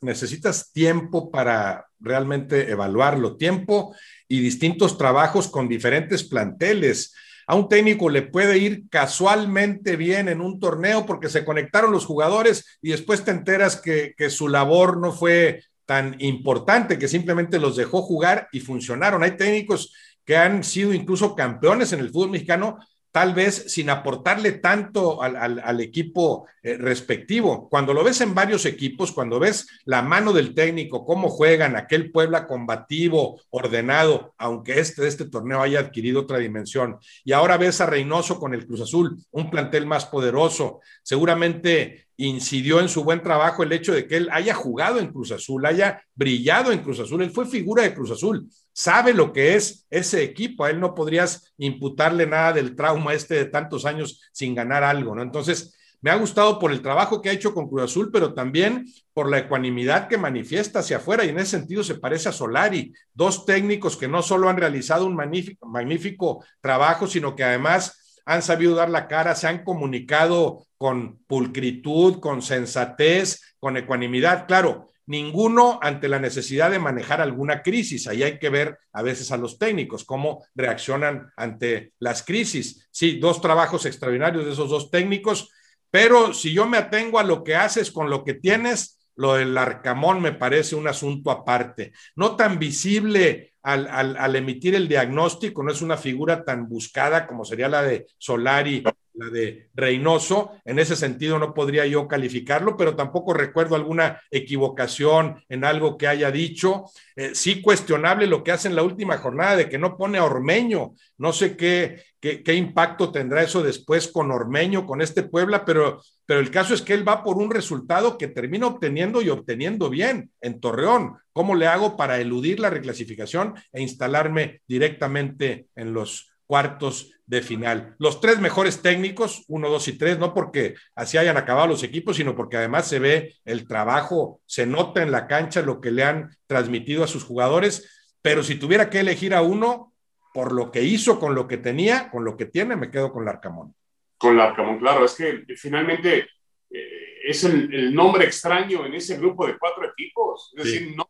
necesitas 0.00 0.72
tiempo 0.72 1.28
para 1.28 1.86
realmente 1.98 2.70
evaluarlo, 2.70 3.36
tiempo 3.36 3.96
y 4.28 4.38
distintos 4.38 4.96
trabajos 4.96 5.48
con 5.48 5.68
diferentes 5.68 6.22
planteles. 6.22 7.14
A 7.48 7.56
un 7.56 7.68
técnico 7.68 8.10
le 8.10 8.22
puede 8.22 8.58
ir 8.58 8.88
casualmente 8.88 9.96
bien 9.96 10.28
en 10.28 10.40
un 10.40 10.60
torneo 10.60 11.04
porque 11.04 11.28
se 11.28 11.44
conectaron 11.44 11.90
los 11.90 12.06
jugadores 12.06 12.78
y 12.80 12.90
después 12.90 13.24
te 13.24 13.32
enteras 13.32 13.80
que, 13.80 14.14
que 14.16 14.30
su 14.30 14.46
labor 14.46 14.98
no 14.98 15.10
fue 15.10 15.64
tan 15.84 16.14
importante, 16.20 16.96
que 16.96 17.08
simplemente 17.08 17.58
los 17.58 17.74
dejó 17.74 18.02
jugar 18.02 18.48
y 18.52 18.60
funcionaron. 18.60 19.24
Hay 19.24 19.36
técnicos 19.36 19.92
que 20.24 20.36
han 20.36 20.62
sido 20.62 20.92
incluso 20.92 21.34
campeones 21.34 21.92
en 21.92 22.00
el 22.00 22.10
fútbol 22.10 22.30
mexicano 22.30 22.78
tal 23.10 23.34
vez 23.34 23.64
sin 23.68 23.90
aportarle 23.90 24.52
tanto 24.52 25.22
al, 25.22 25.80
equipo 25.80 26.46
eh, 26.62 26.76
respectivo. 26.76 27.68
Cuando 27.68 27.94
lo 27.94 28.04
ves 28.04 28.20
en 28.20 28.34
varios 28.34 28.66
equipos, 28.66 29.12
cuando 29.12 29.38
ves 29.38 29.66
la 29.84 30.02
mano 30.02 30.32
del 30.32 30.54
técnico, 30.54 31.04
cómo 31.04 31.28
juegan, 31.28 31.76
aquel 31.76 32.10
Puebla 32.10 32.46
combativo, 32.46 33.40
ordenado, 33.50 34.34
aunque 34.38 34.80
este 34.80 35.06
este 35.06 35.24
torneo 35.24 35.60
haya 35.60 35.80
adquirido 35.80 36.20
otra 36.20 36.38
dimensión, 36.38 36.98
y 37.24 37.32
ahora 37.32 37.56
ves 37.56 37.80
a 37.80 37.86
Reynoso 37.86 38.38
con 38.38 38.54
el 38.54 38.66
Cruz 38.66 38.82
Azul, 38.82 39.18
un 39.30 39.50
plantel 39.50 39.86
más 39.86 40.06
poderoso, 40.06 40.80
seguramente 41.02 42.08
incidió 42.18 42.80
en 42.80 42.88
su 42.88 43.04
buen 43.04 43.22
trabajo 43.22 43.62
el 43.62 43.72
hecho 43.72 43.92
de 43.92 44.06
que 44.06 44.16
él 44.16 44.28
haya 44.32 44.52
jugado 44.52 44.98
en 44.98 45.12
Cruz 45.12 45.30
Azul, 45.30 45.64
haya 45.64 46.02
brillado 46.14 46.72
en 46.72 46.80
Cruz 46.80 47.00
Azul, 47.00 47.22
él 47.22 47.30
fue 47.30 47.46
figura 47.46 47.84
de 47.84 47.94
Cruz 47.94 48.10
Azul, 48.10 48.48
sabe 48.78 49.12
lo 49.12 49.32
que 49.32 49.56
es 49.56 49.88
ese 49.90 50.22
equipo, 50.22 50.62
a 50.62 50.70
él 50.70 50.78
no 50.78 50.94
podrías 50.94 51.52
imputarle 51.58 52.26
nada 52.28 52.52
del 52.52 52.76
trauma 52.76 53.12
este 53.12 53.34
de 53.34 53.46
tantos 53.46 53.84
años 53.84 54.22
sin 54.30 54.54
ganar 54.54 54.84
algo, 54.84 55.16
¿no? 55.16 55.22
Entonces, 55.22 55.76
me 56.00 56.12
ha 56.12 56.14
gustado 56.14 56.60
por 56.60 56.70
el 56.70 56.80
trabajo 56.80 57.20
que 57.20 57.28
ha 57.28 57.32
hecho 57.32 57.52
con 57.52 57.68
Cruz 57.68 57.82
Azul, 57.82 58.10
pero 58.12 58.34
también 58.34 58.86
por 59.12 59.28
la 59.28 59.38
ecuanimidad 59.38 60.06
que 60.06 60.16
manifiesta 60.16 60.78
hacia 60.78 60.98
afuera 60.98 61.24
y 61.24 61.30
en 61.30 61.40
ese 61.40 61.58
sentido 61.58 61.82
se 61.82 61.96
parece 61.96 62.28
a 62.28 62.32
Solari, 62.32 62.92
dos 63.12 63.44
técnicos 63.44 63.96
que 63.96 64.06
no 64.06 64.22
solo 64.22 64.48
han 64.48 64.58
realizado 64.58 65.06
un 65.06 65.16
magnífico, 65.16 65.66
magnífico 65.66 66.44
trabajo, 66.60 67.08
sino 67.08 67.34
que 67.34 67.42
además 67.42 68.20
han 68.26 68.42
sabido 68.42 68.76
dar 68.76 68.90
la 68.90 69.08
cara, 69.08 69.34
se 69.34 69.48
han 69.48 69.64
comunicado 69.64 70.68
con 70.76 71.18
pulcritud, 71.26 72.20
con 72.20 72.42
sensatez, 72.42 73.56
con 73.58 73.76
ecuanimidad. 73.76 74.46
Claro, 74.46 74.86
ninguno 75.08 75.80
ante 75.82 76.06
la 76.06 76.20
necesidad 76.20 76.70
de 76.70 76.78
manejar 76.78 77.20
alguna 77.20 77.62
crisis. 77.62 78.06
Ahí 78.06 78.22
hay 78.22 78.38
que 78.38 78.50
ver 78.50 78.78
a 78.92 79.02
veces 79.02 79.32
a 79.32 79.38
los 79.38 79.58
técnicos 79.58 80.04
cómo 80.04 80.44
reaccionan 80.54 81.32
ante 81.36 81.94
las 81.98 82.22
crisis. 82.22 82.88
Sí, 82.90 83.18
dos 83.18 83.40
trabajos 83.40 83.86
extraordinarios 83.86 84.44
de 84.44 84.52
esos 84.52 84.70
dos 84.70 84.90
técnicos, 84.90 85.50
pero 85.90 86.34
si 86.34 86.52
yo 86.52 86.66
me 86.66 86.76
atengo 86.76 87.18
a 87.18 87.24
lo 87.24 87.42
que 87.42 87.56
haces 87.56 87.90
con 87.90 88.10
lo 88.10 88.22
que 88.22 88.34
tienes, 88.34 88.98
lo 89.16 89.34
del 89.34 89.56
Arcamón 89.56 90.20
me 90.20 90.32
parece 90.32 90.76
un 90.76 90.86
asunto 90.86 91.30
aparte, 91.30 91.92
no 92.14 92.36
tan 92.36 92.58
visible 92.58 93.54
al, 93.62 94.36
emitir 94.36 94.74
el 94.74 94.88
diagnóstico, 94.88 95.62
no 95.62 95.72
es 95.72 95.82
una 95.82 95.96
figura 95.96 96.44
tan 96.44 96.68
buscada 96.68 97.26
como 97.26 97.44
sería 97.44 97.68
la 97.68 97.82
de 97.82 98.06
Solari, 98.16 98.84
la 99.18 99.30
de 99.30 99.68
Reynoso. 99.74 100.52
En 100.64 100.78
ese 100.78 100.96
sentido 100.96 101.38
no 101.38 101.52
podría 101.52 101.86
yo 101.86 102.06
calificarlo, 102.08 102.76
pero 102.76 102.96
tampoco 102.96 103.34
recuerdo 103.34 103.74
alguna 103.74 104.20
equivocación 104.30 105.42
en 105.48 105.64
algo 105.64 105.98
que 105.98 106.06
haya 106.06 106.30
dicho. 106.30 106.84
Eh, 107.16 107.30
sí 107.34 107.60
cuestionable 107.60 108.26
lo 108.26 108.44
que 108.44 108.52
hace 108.52 108.68
en 108.68 108.76
la 108.76 108.82
última 108.82 109.18
jornada 109.18 109.56
de 109.56 109.68
que 109.68 109.78
no 109.78 109.96
pone 109.96 110.18
a 110.18 110.24
Ormeño. 110.24 110.94
No 111.18 111.32
sé 111.32 111.56
qué, 111.56 112.02
qué, 112.20 112.42
qué 112.42 112.54
impacto 112.54 113.10
tendrá 113.10 113.42
eso 113.42 113.62
después 113.62 114.08
con 114.08 114.30
Ormeño, 114.30 114.86
con 114.86 115.02
este 115.02 115.24
Puebla, 115.24 115.64
pero, 115.64 116.00
pero 116.24 116.40
el 116.40 116.50
caso 116.50 116.74
es 116.74 116.82
que 116.82 116.94
él 116.94 117.06
va 117.06 117.24
por 117.24 117.38
un 117.38 117.50
resultado 117.50 118.16
que 118.16 118.28
termina 118.28 118.66
obteniendo 118.66 119.20
y 119.20 119.28
obteniendo 119.30 119.90
bien 119.90 120.30
en 120.40 120.60
Torreón. 120.60 121.16
¿Cómo 121.32 121.54
le 121.54 121.66
hago 121.66 121.96
para 121.96 122.20
eludir 122.20 122.60
la 122.60 122.70
reclasificación 122.70 123.54
e 123.72 123.82
instalarme 123.82 124.62
directamente 124.66 125.66
en 125.74 125.92
los 125.92 126.27
cuartos 126.48 127.12
de 127.26 127.42
final? 127.42 127.94
Los 128.00 128.20
tres 128.20 128.40
mejores 128.40 128.82
técnicos, 128.82 129.44
uno, 129.46 129.68
dos 129.68 129.86
y 129.86 129.96
tres, 129.96 130.18
no 130.18 130.34
porque 130.34 130.74
así 130.96 131.16
hayan 131.16 131.36
acabado 131.36 131.68
los 131.68 131.84
equipos, 131.84 132.16
sino 132.16 132.34
porque 132.34 132.56
además 132.56 132.88
se 132.88 132.98
ve 132.98 133.34
el 133.44 133.68
trabajo, 133.68 134.40
se 134.46 134.66
nota 134.66 135.02
en 135.02 135.12
la 135.12 135.28
cancha 135.28 135.62
lo 135.62 135.80
que 135.80 135.92
le 135.92 136.02
han 136.02 136.36
transmitido 136.48 137.04
a 137.04 137.08
sus 137.08 137.22
jugadores, 137.22 138.16
pero 138.22 138.42
si 138.42 138.56
tuviera 138.56 138.90
que 138.90 138.98
elegir 138.98 139.34
a 139.34 139.42
uno, 139.42 139.92
por 140.34 140.52
lo 140.52 140.70
que 140.70 140.82
hizo, 140.82 141.20
con 141.20 141.34
lo 141.34 141.46
que 141.46 141.58
tenía, 141.58 142.10
con 142.10 142.24
lo 142.24 142.36
que 142.36 142.46
tiene, 142.46 142.76
me 142.76 142.90
quedo 142.90 143.12
con 143.12 143.24
Larcamón. 143.24 143.74
Con 144.16 144.36
Larcamón, 144.36 144.78
claro, 144.78 145.04
es 145.04 145.14
que 145.14 145.44
finalmente 145.56 146.28
eh, 146.70 147.08
es 147.24 147.44
el, 147.44 147.94
nombre 147.94 148.24
extraño 148.24 148.86
en 148.86 148.94
ese 148.94 149.16
grupo 149.16 149.46
de 149.46 149.58
cuatro 149.58 149.84
equipos. 149.84 150.52
Es 150.56 150.64
decir, 150.64 150.96
no 150.96 151.07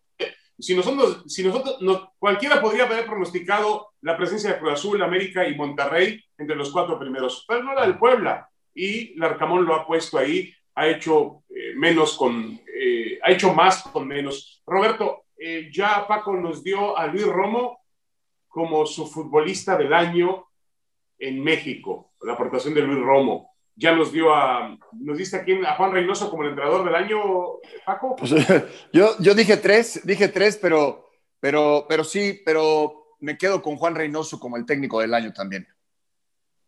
si 0.59 0.75
nosotros, 0.75 1.25
si 1.27 1.45
nosotros 1.45 1.79
cualquiera 2.19 2.61
podría 2.61 2.85
haber 2.85 3.07
pronosticado 3.07 3.91
la 4.01 4.17
presencia 4.17 4.53
de 4.53 4.59
Cruz 4.59 4.73
Azul, 4.73 5.03
América 5.03 5.47
y 5.47 5.55
Monterrey 5.55 6.23
entre 6.37 6.57
los 6.57 6.73
cuatro 6.73 6.99
primeros, 6.99 7.45
pero 7.47 7.63
no 7.63 7.75
la 7.75 7.83
del 7.83 7.99
Puebla. 7.99 8.49
Y 8.75 9.19
Larcamón 9.19 9.65
lo 9.65 9.75
ha 9.75 9.87
puesto 9.87 10.19
ahí, 10.19 10.53
ha 10.75 10.87
hecho 10.89 11.43
eh, 11.51 11.75
menos 11.77 12.17
con, 12.17 12.61
eh, 12.67 13.19
ha 13.23 13.31
hecho 13.31 13.53
más 13.55 13.83
con 13.85 14.07
menos. 14.07 14.63
Roberto, 14.67 15.25
eh, 15.39 15.71
ya 15.73 16.07
Paco 16.07 16.35
nos 16.35 16.63
dio 16.63 16.97
a 16.97 17.07
Luis 17.07 17.27
Romo 17.27 17.81
como 18.49 18.87
su 18.87 19.07
futbolista 19.07 19.77
del 19.77 19.93
año 19.93 20.47
en 21.19 21.43
México, 21.43 22.13
la 22.23 22.35
aportación 22.35 22.75
de 22.75 22.83
Luis 22.83 23.01
Romo 23.01 23.58
ya 23.79 23.95
nos 23.95 24.13
dio 24.13 24.35
a, 24.35 24.77
nos 24.93 25.17
diste 25.17 25.37
aquí 25.37 25.53
a 25.65 25.77
Juan 25.77 25.93
Reynoso 25.93 26.29
como 26.31 26.43
el 26.43 26.51
entrenador 26.51 26.85
del 26.85 26.95
año, 26.95 27.19
Paco. 27.87 28.17
Pues, 28.17 28.33
yo, 28.93 29.15
yo 29.21 29.35
dije 29.35 29.57
tres, 29.57 30.01
dije 30.05 30.29
tres, 30.29 30.59
pero, 30.61 31.09
pero, 31.39 31.87
pero 31.89 32.03
sí, 32.03 32.41
pero 32.45 33.17
me 33.21 33.39
quedo 33.39 33.63
con 33.63 33.77
Juan 33.77 33.95
Reynoso 33.95 34.41
como 34.41 34.57
el 34.57 34.67
técnico 34.67 35.01
del 35.01 35.15
año 35.15 35.33
también. 35.33 35.67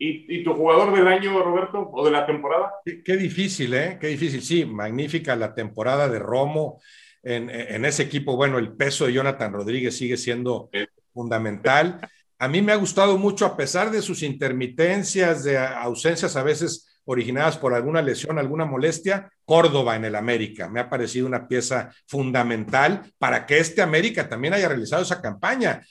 ¿Y, 0.02 0.42
tu 0.42 0.54
jugador 0.54 0.94
del 0.94 1.06
año, 1.06 1.42
Roberto, 1.42 1.90
o 1.92 2.04
de 2.06 2.10
la 2.10 2.24
temporada? 2.24 2.72
Qué, 3.04 3.16
difícil, 3.18 3.74
¿eh? 3.74 3.98
Qué 4.00 4.06
difícil. 4.06 4.40
Sí, 4.40 4.64
magnífica 4.64 5.36
la 5.36 5.54
temporada 5.54 6.08
de 6.08 6.18
Romo. 6.18 6.80
En, 7.22 7.50
en, 7.50 7.84
ese 7.84 8.04
equipo, 8.04 8.34
bueno, 8.34 8.56
el 8.56 8.72
peso 8.72 9.04
de 9.04 9.12
Jonathan 9.12 9.52
Rodríguez 9.52 9.94
sigue 9.94 10.16
siendo 10.16 10.70
fundamental 11.12 12.00
a 12.40 12.48
mí 12.48 12.62
me 12.62 12.72
ha 12.72 12.76
gustado 12.76 13.18
mucho, 13.18 13.44
a 13.44 13.54
pesar 13.54 13.90
de 13.90 14.00
sus 14.00 14.22
intermitencias, 14.22 15.44
de 15.44 15.58
ausencias 15.58 16.36
a 16.36 16.42
veces 16.42 16.89
originadas 17.04 17.56
por 17.56 17.74
alguna 17.74 18.02
lesión, 18.02 18.38
alguna 18.38 18.64
molestia, 18.64 19.30
Córdoba 19.44 19.96
en 19.96 20.04
el 20.04 20.14
América. 20.14 20.68
Me 20.68 20.80
ha 20.80 20.88
parecido 20.88 21.26
una 21.26 21.48
pieza 21.48 21.92
fundamental 22.06 23.02
para 23.18 23.46
que 23.46 23.58
este 23.58 23.82
América 23.82 24.28
también 24.28 24.54
haya 24.54 24.68
realizado 24.68 25.02
esa 25.02 25.20
campaña. 25.20 25.84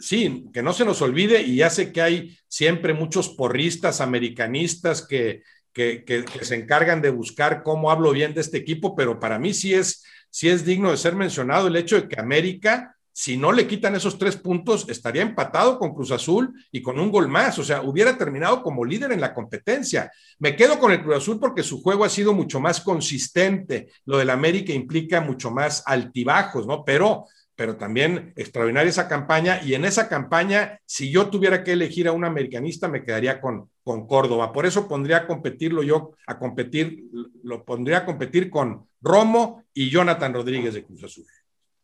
Sí, 0.00 0.46
que 0.52 0.62
no 0.62 0.72
se 0.72 0.84
nos 0.84 1.00
olvide, 1.02 1.42
y 1.42 1.56
ya 1.56 1.70
sé 1.70 1.92
que 1.92 2.02
hay 2.02 2.38
siempre 2.48 2.92
muchos 2.92 3.28
porristas 3.28 4.00
americanistas 4.00 5.06
que, 5.06 5.42
que, 5.72 6.04
que, 6.04 6.24
se 6.44 6.56
encargan 6.56 7.02
de 7.02 7.10
buscar 7.10 7.62
cómo 7.62 7.90
hablo 7.90 8.10
bien 8.12 8.34
de 8.34 8.40
este 8.40 8.56
equipo, 8.56 8.96
pero 8.96 9.20
para 9.20 9.38
mí 9.38 9.54
sí 9.54 9.74
es, 9.74 10.02
sí 10.30 10.48
es 10.48 10.64
digno 10.64 10.90
de 10.90 10.96
ser 10.96 11.14
mencionado 11.14 11.68
el 11.68 11.76
hecho 11.76 12.00
de 12.00 12.08
que 12.08 12.18
América 12.18 12.95
si 13.18 13.38
no 13.38 13.50
le 13.50 13.66
quitan 13.66 13.94
esos 13.94 14.18
tres 14.18 14.36
puntos, 14.36 14.86
estaría 14.90 15.22
empatado 15.22 15.78
con 15.78 15.94
Cruz 15.94 16.10
Azul 16.10 16.52
y 16.70 16.82
con 16.82 17.00
un 17.00 17.10
gol 17.10 17.28
más. 17.28 17.58
O 17.58 17.64
sea, 17.64 17.80
hubiera 17.80 18.18
terminado 18.18 18.62
como 18.62 18.84
líder 18.84 19.10
en 19.10 19.22
la 19.22 19.32
competencia. 19.32 20.12
Me 20.38 20.54
quedo 20.54 20.78
con 20.78 20.92
el 20.92 21.02
Cruz 21.02 21.16
Azul 21.16 21.40
porque 21.40 21.62
su 21.62 21.80
juego 21.80 22.04
ha 22.04 22.10
sido 22.10 22.34
mucho 22.34 22.60
más 22.60 22.82
consistente. 22.82 23.88
Lo 24.04 24.18
del 24.18 24.28
América 24.28 24.74
implica 24.74 25.22
mucho 25.22 25.50
más 25.50 25.82
altibajos, 25.86 26.66
¿no? 26.66 26.84
Pero, 26.84 27.24
pero 27.54 27.78
también 27.78 28.34
extraordinaria 28.36 28.90
esa 28.90 29.08
campaña. 29.08 29.62
Y 29.64 29.72
en 29.72 29.86
esa 29.86 30.10
campaña, 30.10 30.78
si 30.84 31.10
yo 31.10 31.30
tuviera 31.30 31.64
que 31.64 31.72
elegir 31.72 32.08
a 32.08 32.12
un 32.12 32.26
americanista, 32.26 32.86
me 32.86 33.02
quedaría 33.02 33.40
con, 33.40 33.70
con 33.82 34.06
Córdoba. 34.06 34.52
Por 34.52 34.66
eso 34.66 34.86
pondría 34.86 35.16
a 35.16 35.26
competirlo 35.26 35.82
yo, 35.82 36.12
a 36.26 36.38
competir, 36.38 37.04
lo 37.42 37.64
pondría 37.64 37.96
a 37.96 38.04
competir 38.04 38.50
con 38.50 38.86
Romo 39.00 39.64
y 39.72 39.88
Jonathan 39.88 40.34
Rodríguez 40.34 40.74
de 40.74 40.84
Cruz 40.84 41.02
Azul. 41.02 41.24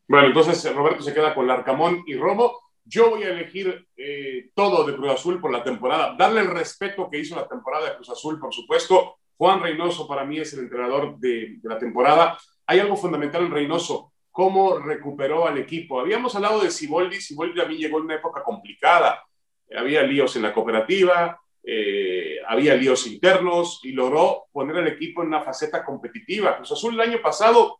Bueno, 0.08 0.26
entonces 0.28 0.74
Roberto 0.74 1.02
se 1.02 1.14
queda 1.14 1.34
con 1.34 1.46
Larcamón 1.46 2.02
y 2.06 2.14
Romo. 2.16 2.58
Yo 2.84 3.10
voy 3.10 3.22
a 3.22 3.30
elegir 3.30 3.86
eh, 3.96 4.50
todo 4.54 4.84
de 4.84 4.94
Cruz 4.96 5.12
Azul 5.12 5.40
por 5.40 5.52
la 5.52 5.62
temporada, 5.62 6.16
darle 6.18 6.40
el 6.40 6.48
respeto 6.48 7.08
que 7.08 7.18
hizo 7.18 7.36
la 7.36 7.46
temporada 7.46 7.88
de 7.90 7.94
Cruz 7.96 8.10
Azul, 8.10 8.38
por 8.40 8.52
supuesto. 8.52 9.16
Juan 9.36 9.60
Reynoso 9.60 10.06
para 10.06 10.24
mí 10.24 10.38
es 10.38 10.52
el 10.54 10.60
entrenador 10.60 11.18
de, 11.18 11.56
de 11.62 11.68
la 11.68 11.78
temporada. 11.78 12.38
Hay 12.66 12.80
algo 12.80 12.96
fundamental 12.96 13.42
en 13.42 13.52
Reynoso, 13.52 14.12
cómo 14.30 14.78
recuperó 14.78 15.46
al 15.46 15.58
equipo. 15.58 16.00
Habíamos 16.00 16.34
hablado 16.34 16.60
de 16.60 16.70
Siboldi, 16.70 17.20
Siboldi 17.20 17.60
a 17.60 17.66
mí 17.66 17.76
llegó 17.76 17.98
en 17.98 18.04
una 18.04 18.16
época 18.16 18.42
complicada. 18.42 19.22
Había 19.76 20.02
líos 20.02 20.34
en 20.36 20.42
la 20.42 20.52
cooperativa, 20.52 21.40
eh, 21.62 22.38
había 22.48 22.74
líos 22.74 23.06
internos 23.06 23.80
y 23.84 23.92
logró 23.92 24.46
poner 24.52 24.76
al 24.76 24.88
equipo 24.88 25.22
en 25.22 25.28
una 25.28 25.42
faceta 25.42 25.84
competitiva. 25.84 26.56
Cruz 26.56 26.72
Azul 26.72 26.94
el 26.94 27.00
año 27.00 27.22
pasado 27.22 27.78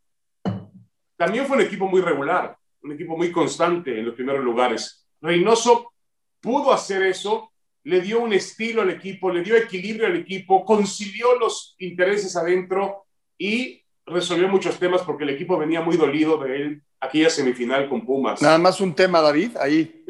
también 1.23 1.47
fue 1.47 1.57
un 1.57 1.63
equipo 1.63 1.87
muy 1.87 2.01
regular, 2.01 2.59
un 2.83 2.91
equipo 2.91 3.17
muy 3.17 3.31
constante 3.31 3.97
en 3.97 4.07
los 4.07 4.17
primeros 4.17 4.43
lugares. 4.43 5.07
Reynoso 5.21 5.93
pudo 6.41 6.73
hacer 6.73 7.05
eso, 7.05 7.53
le 7.85 8.01
dio 8.01 8.19
un 8.19 8.33
estilo 8.33 8.83
al 8.83 8.91
equipo, 8.91 9.31
le 9.31 9.45
dio 9.45 9.57
equilibrio 9.57 10.09
al 10.09 10.17
equipo, 10.17 10.65
concilió 10.65 11.39
los 11.39 11.77
intereses 11.79 12.35
adentro 12.35 13.05
y 13.39 13.85
resolvió 14.05 14.49
muchos 14.49 14.81
temas 14.81 15.03
porque 15.03 15.23
el 15.23 15.31
equipo 15.31 15.57
venía 15.57 15.81
muy 15.81 15.97
dolido 15.97 16.39
de 16.39 16.57
él 16.57 16.83
aquella 16.99 17.31
semifinal 17.31 17.89
con 17.89 18.05
Pumas. 18.05 18.43
Nada 18.43 18.59
más 18.59 18.81
un 18.81 18.93
tema, 18.93 19.21
David, 19.21 19.57
ahí, 19.61 20.05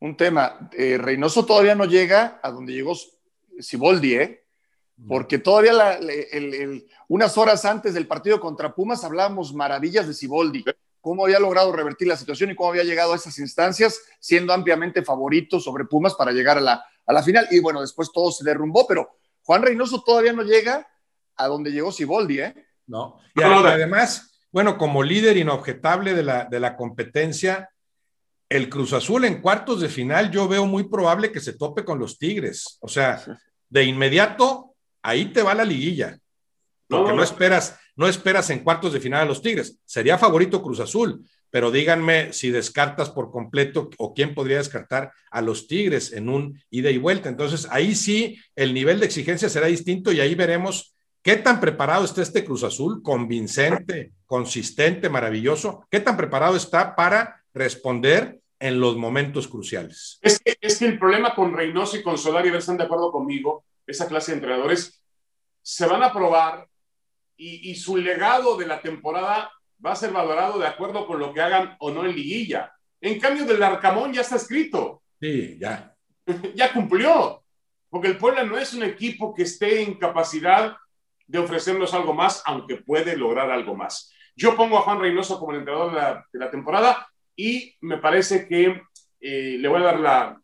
un 0.00 0.18
tema. 0.18 0.68
Eh, 0.76 0.98
Reynoso 0.98 1.46
todavía 1.46 1.74
no 1.74 1.86
llega 1.86 2.40
a 2.42 2.50
donde 2.50 2.74
llegó 2.74 2.92
Siboldi, 3.58 4.16
¿eh? 4.16 4.44
Porque 5.06 5.38
todavía 5.38 5.98
unas 7.06 7.38
horas 7.38 7.64
antes 7.64 7.94
del 7.94 8.06
partido 8.06 8.40
contra 8.40 8.74
Pumas 8.74 9.04
hablábamos 9.04 9.54
maravillas 9.54 10.08
de 10.08 10.14
Siboldi, 10.14 10.64
cómo 11.00 11.24
había 11.24 11.38
logrado 11.38 11.72
revertir 11.72 12.08
la 12.08 12.16
situación 12.16 12.50
y 12.50 12.56
cómo 12.56 12.70
había 12.70 12.84
llegado 12.84 13.12
a 13.12 13.16
esas 13.16 13.38
instancias, 13.38 14.00
siendo 14.18 14.52
ampliamente 14.52 15.04
favorito 15.04 15.60
sobre 15.60 15.84
Pumas 15.84 16.14
para 16.14 16.32
llegar 16.32 16.58
a 16.58 16.60
la, 16.60 16.84
a 17.06 17.12
la 17.12 17.22
final. 17.22 17.46
Y 17.50 17.60
bueno, 17.60 17.80
después 17.80 18.10
todo 18.12 18.32
se 18.32 18.44
derrumbó, 18.44 18.86
pero 18.86 19.08
Juan 19.42 19.62
Reynoso 19.62 20.02
todavía 20.02 20.32
no 20.32 20.42
llega 20.42 20.86
a 21.36 21.46
donde 21.46 21.70
llegó 21.70 21.92
Siboldi, 21.92 22.40
¿eh? 22.40 22.66
No. 22.86 23.18
Y 23.34 23.42
además, 23.42 24.40
bueno, 24.50 24.76
como 24.76 25.02
líder 25.02 25.36
inobjetable 25.36 26.14
de 26.14 26.22
la, 26.22 26.44
de 26.46 26.58
la 26.58 26.76
competencia, 26.76 27.70
el 28.48 28.68
Cruz 28.68 28.92
Azul 28.94 29.24
en 29.24 29.40
cuartos 29.40 29.80
de 29.80 29.88
final, 29.88 30.30
yo 30.30 30.48
veo 30.48 30.66
muy 30.66 30.88
probable 30.88 31.30
que 31.30 31.40
se 31.40 31.52
tope 31.52 31.84
con 31.84 31.98
los 31.98 32.18
Tigres. 32.18 32.78
O 32.80 32.88
sea, 32.88 33.22
de 33.68 33.84
inmediato 33.84 34.67
ahí 35.02 35.26
te 35.26 35.42
va 35.42 35.54
la 35.54 35.64
liguilla. 35.64 36.18
Porque 36.88 37.12
no, 37.12 37.22
esperas, 37.22 37.78
no 37.96 38.08
esperas 38.08 38.48
en 38.50 38.60
cuartos 38.60 38.92
de 38.92 39.00
final 39.00 39.22
a 39.22 39.26
los 39.26 39.42
Tigres. 39.42 39.78
Sería 39.84 40.16
favorito 40.16 40.62
Cruz 40.62 40.80
Azul, 40.80 41.22
pero 41.50 41.70
díganme 41.70 42.32
si 42.32 42.50
descartas 42.50 43.10
por 43.10 43.30
completo 43.30 43.90
o 43.98 44.14
quién 44.14 44.34
podría 44.34 44.56
descartar 44.56 45.12
a 45.30 45.42
los 45.42 45.66
Tigres 45.66 46.12
en 46.12 46.30
un 46.30 46.60
ida 46.70 46.90
y 46.90 46.98
vuelta. 46.98 47.28
Entonces, 47.28 47.68
ahí 47.70 47.94
sí 47.94 48.38
el 48.56 48.72
nivel 48.72 49.00
de 49.00 49.06
exigencia 49.06 49.50
será 49.50 49.66
distinto 49.66 50.12
y 50.12 50.20
ahí 50.20 50.34
veremos 50.34 50.94
qué 51.22 51.36
tan 51.36 51.60
preparado 51.60 52.04
está 52.04 52.22
este 52.22 52.44
Cruz 52.44 52.64
Azul, 52.64 53.02
convincente, 53.02 54.12
consistente, 54.24 55.10
maravilloso, 55.10 55.86
qué 55.90 56.00
tan 56.00 56.16
preparado 56.16 56.56
está 56.56 56.96
para 56.96 57.44
responder 57.52 58.40
en 58.60 58.80
los 58.80 58.96
momentos 58.96 59.46
cruciales. 59.46 60.18
Es 60.22 60.40
que, 60.40 60.56
es 60.60 60.78
que 60.78 60.86
el 60.86 60.98
problema 60.98 61.34
con 61.34 61.52
Reynoso 61.52 61.96
y 61.96 62.02
con 62.02 62.18
Solari, 62.18 62.48
a 62.48 62.52
ver, 62.52 62.60
están 62.60 62.76
de 62.76 62.84
acuerdo 62.84 63.12
conmigo, 63.12 63.64
esa 63.88 64.06
clase 64.06 64.30
de 64.30 64.36
entrenadores, 64.36 65.02
se 65.62 65.86
van 65.86 66.02
a 66.02 66.12
probar 66.12 66.68
y, 67.36 67.74
su 67.76 67.96
legado 67.96 68.56
de 68.56 68.66
la 68.66 68.80
temporada 68.80 69.50
va 69.84 69.92
a 69.92 69.96
ser 69.96 70.10
valorado 70.10 70.58
de 70.58 70.66
acuerdo 70.66 71.06
con 71.06 71.20
lo 71.20 71.32
que 71.32 71.40
hagan 71.40 71.76
o 71.78 71.90
no 71.90 72.04
en 72.04 72.14
liguilla. 72.14 72.72
En 73.00 73.20
cambio, 73.20 73.44
del 73.44 73.62
Arcamón 73.62 74.12
ya 74.12 74.22
está 74.22 74.36
escrito. 74.36 75.02
Sí, 75.20 75.56
ya. 75.58 75.94
ya 76.54 76.72
cumplió. 76.72 77.44
Porque 77.88 78.08
el 78.08 78.18
Puebla 78.18 78.44
no 78.44 78.58
es 78.58 78.74
un 78.74 78.82
equipo 78.82 79.32
que 79.34 79.44
esté 79.44 79.82
en 79.82 79.94
capacidad 79.94 80.76
de 81.26 81.38
ofrecernos 81.38 81.94
algo 81.94 82.12
más, 82.12 82.42
aunque 82.44 82.76
puede 82.76 83.16
lograr 83.16 83.50
algo 83.50 83.76
más. 83.76 84.12
Yo 84.34 84.56
pongo 84.56 84.78
a 84.78 84.82
Juan 84.82 85.00
Reynoso 85.00 85.38
como 85.38 85.52
el 85.52 85.60
entrenador 85.60 86.26
de 86.32 86.38
la, 86.38 86.50
temporada 86.50 87.08
y 87.36 87.76
me 87.80 87.98
parece 87.98 88.48
que 88.48 88.82
eh, 89.20 89.56
le 89.58 89.68
voy 89.68 89.80
a 89.80 89.92
dar 89.92 90.36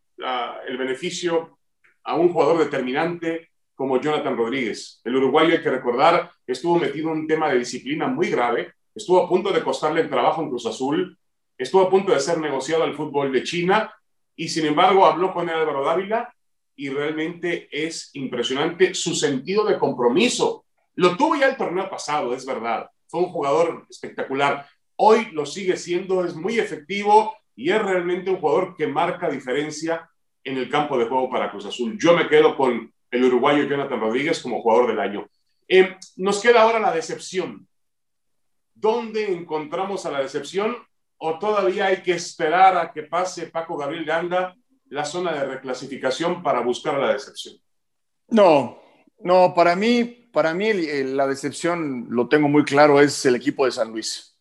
el 0.67 0.77
beneficio 0.77 1.59
a 2.05 2.15
un 2.15 2.33
jugador 2.33 2.59
determinante 2.59 3.49
como 3.75 4.01
Jonathan 4.01 4.37
Rodríguez. 4.37 5.01
El 5.05 5.17
uruguayo, 5.17 5.53
hay 5.53 5.63
que 5.63 5.71
recordar, 5.71 6.31
estuvo 6.47 6.79
metido 6.79 7.11
en 7.11 7.21
un 7.21 7.27
tema 7.27 7.49
de 7.49 7.59
disciplina 7.59 8.07
muy 8.07 8.31
grave, 8.31 8.73
estuvo 8.95 9.23
a 9.23 9.29
punto 9.29 9.51
de 9.51 9.63
costarle 9.63 10.03
el 10.03 10.11
trabajo 10.11 10.43
en 10.43 10.49
Cruz 10.49 10.67
Azul, 10.67 11.19
estuvo 11.59 11.83
a 11.83 11.91
punto 11.91 12.13
de 12.13 12.21
ser 12.21 12.39
negociado 12.39 12.85
al 12.85 12.95
fútbol 12.95 13.33
de 13.33 13.43
China 13.43 13.93
y 14.37 14.49
sin 14.49 14.67
embargo 14.67 15.07
habló 15.07 15.33
con 15.33 15.49
Álvaro 15.49 15.85
Dávila 15.85 16.33
y 16.77 16.89
realmente 16.89 17.69
es 17.71 18.11
impresionante 18.15 18.95
su 18.95 19.15
sentido 19.15 19.65
de 19.65 19.79
compromiso. 19.79 20.65
Lo 20.95 21.17
tuvo 21.17 21.37
ya 21.37 21.49
el 21.49 21.57
torneo 21.57 21.89
pasado, 21.89 22.35
es 22.35 22.45
verdad. 22.45 22.89
Fue 23.09 23.21
un 23.21 23.31
jugador 23.31 23.87
espectacular. 23.89 24.67
Hoy 24.97 25.29
lo 25.33 25.47
sigue 25.47 25.77
siendo, 25.77 26.25
es 26.25 26.35
muy 26.35 26.59
efectivo 26.59 27.35
y 27.57 27.71
es 27.71 27.81
realmente 27.81 28.31
un 28.31 28.39
jugador 28.39 28.77
que 28.77 28.87
marca 28.87 29.29
diferencia 29.29 30.09
en 30.45 30.59
el 30.59 30.71
campo 30.71 30.99
de 30.99 31.07
juego 31.07 31.31
para 31.31 31.51
Cruz 31.51 31.65
Azul. 31.67 31.99
Yo 31.99 32.15
me 32.15 32.29
quedo 32.29 32.57
con 32.57 32.93
el 33.11 33.25
uruguayo 33.25 33.65
Jonathan 33.65 34.01
Rodríguez 34.01 34.41
como 34.41 34.61
jugador 34.61 34.89
del 34.89 35.01
año. 35.01 35.29
Eh, 35.67 35.97
nos 36.17 36.41
queda 36.41 36.63
ahora 36.63 36.79
la 36.79 36.93
decepción. 36.93 37.67
¿Dónde 38.75 39.33
encontramos 39.33 40.05
a 40.05 40.11
la 40.11 40.21
decepción? 40.21 40.77
¿O 41.17 41.39
todavía 41.39 41.87
hay 41.87 42.03
que 42.03 42.13
esperar 42.13 42.77
a 42.77 42.93
que 42.93 43.05
pase 43.05 43.47
Paco 43.47 43.77
Gabriel 43.77 44.05
Ganda 44.05 44.55
la 44.91 45.05
zona 45.05 45.33
de 45.33 45.47
reclasificación 45.47 46.43
para 46.43 46.61
buscar 46.61 46.99
la 46.99 47.15
decepción? 47.15 47.57
No, 48.29 48.79
no, 49.21 49.55
para 49.55 49.75
mí, 49.75 50.05
para 50.05 50.53
mí 50.53 50.73
la 50.73 51.27
decepción, 51.27 52.07
lo 52.11 52.29
tengo 52.29 52.49
muy 52.49 52.65
claro, 52.65 53.01
es 53.01 53.25
el 53.25 53.37
equipo 53.37 53.65
de 53.65 53.73
San 53.73 53.91
Luis. 53.91 54.39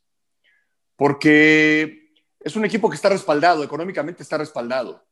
Porque 0.97 2.11
es 2.39 2.55
un 2.55 2.65
equipo 2.65 2.89
que 2.89 2.95
está 2.95 3.09
respaldado, 3.09 3.63
económicamente 3.63 4.23
está 4.23 4.37
respaldado 4.37 5.05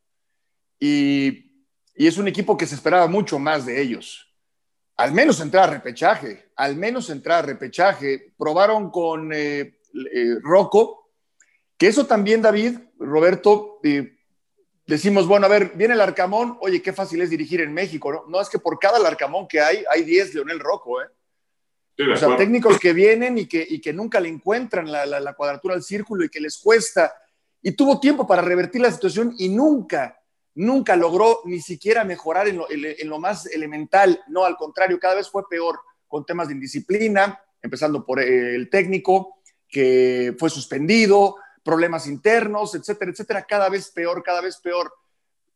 y, 0.81 1.47
es 1.95 2.17
un 2.17 2.27
equipo 2.27 2.57
que 2.57 2.65
se 2.65 2.73
esperaba 2.73 3.05
mucho 3.07 3.37
más 3.37 3.65
de 3.65 3.79
ellos. 3.79 4.27
Al 4.97 5.11
menos 5.11 5.39
entrar 5.39 5.69
a 5.69 5.73
repechaje, 5.73 6.49
al 6.55 6.75
menos 6.75 7.09
entrar 7.11 7.43
a 7.43 7.47
repechaje. 7.47 8.33
Probaron 8.37 8.89
con 8.89 9.31
eh, 9.31 9.79
eh, 10.13 10.35
Rocco, 10.41 11.11
que 11.77 11.87
eso 11.87 12.07
también, 12.07 12.41
David, 12.41 12.79
Roberto, 12.97 13.79
eh, 13.83 14.17
decimos, 14.87 15.27
bueno, 15.27 15.45
a 15.45 15.49
ver, 15.49 15.73
viene 15.75 15.93
el 15.93 16.01
Arcamón, 16.01 16.57
oye, 16.61 16.81
qué 16.81 16.91
fácil 16.91 17.21
es 17.21 17.29
dirigir 17.29 17.61
en 17.61 17.73
México, 17.73 18.11
¿no? 18.11 18.23
No, 18.27 18.41
es 18.41 18.49
que 18.49 18.59
por 18.59 18.79
cada 18.79 19.05
Arcamón 19.07 19.47
que 19.47 19.59
hay, 19.59 19.83
hay 19.89 20.03
10 20.03 20.33
Leonel 20.33 20.59
Rocco, 20.59 21.01
¿eh? 21.01 21.05
o 22.11 22.17
sea, 22.17 22.35
técnicos 22.35 22.79
que 22.79 22.93
vienen 22.93 23.37
y 23.37 23.45
que, 23.45 23.65
y 23.67 23.79
que 23.79 23.93
nunca 23.93 24.19
le 24.19 24.29
encuentran 24.29 24.91
la, 24.91 25.05
la, 25.05 25.33
cuadratura 25.33 25.75
al 25.75 25.83
círculo 25.83 26.25
y 26.25 26.29
que 26.29 26.39
les 26.39 26.57
cuesta. 26.57 27.13
Y 27.61 27.73
tuvo 27.73 27.99
tiempo 27.99 28.25
para 28.25 28.41
revertir 28.41 28.81
la 28.81 28.91
situación 28.91 29.35
y 29.37 29.49
nunca, 29.49 30.20
nunca 30.55 30.95
logró 30.95 31.41
ni 31.45 31.61
siquiera 31.61 32.03
mejorar 32.03 32.47
en 32.47 32.57
lo, 33.09 33.19
más 33.19 33.45
elemental, 33.47 34.21
no, 34.27 34.43
al 34.45 34.57
contrario, 34.57 34.99
cada 34.99 35.15
vez 35.15 35.29
fue 35.29 35.47
peor 35.49 35.79
con 36.07 36.25
temas 36.25 36.47
de 36.47 36.55
indisciplina, 36.55 37.39
empezando 37.61 38.05
por 38.05 38.19
eh, 38.19 38.55
el 38.55 38.69
técnico 38.69 39.41
que 39.67 40.35
fue 40.37 40.49
suspendido, 40.49 41.37
problemas 41.63 42.07
internos, 42.07 42.75
etcétera, 42.75 43.11
etcétera, 43.11 43.45
cada 43.45 43.69
vez 43.69 43.89
peor, 43.91 44.21
cada 44.23 44.41
vez 44.41 44.57
peor. 44.57 44.93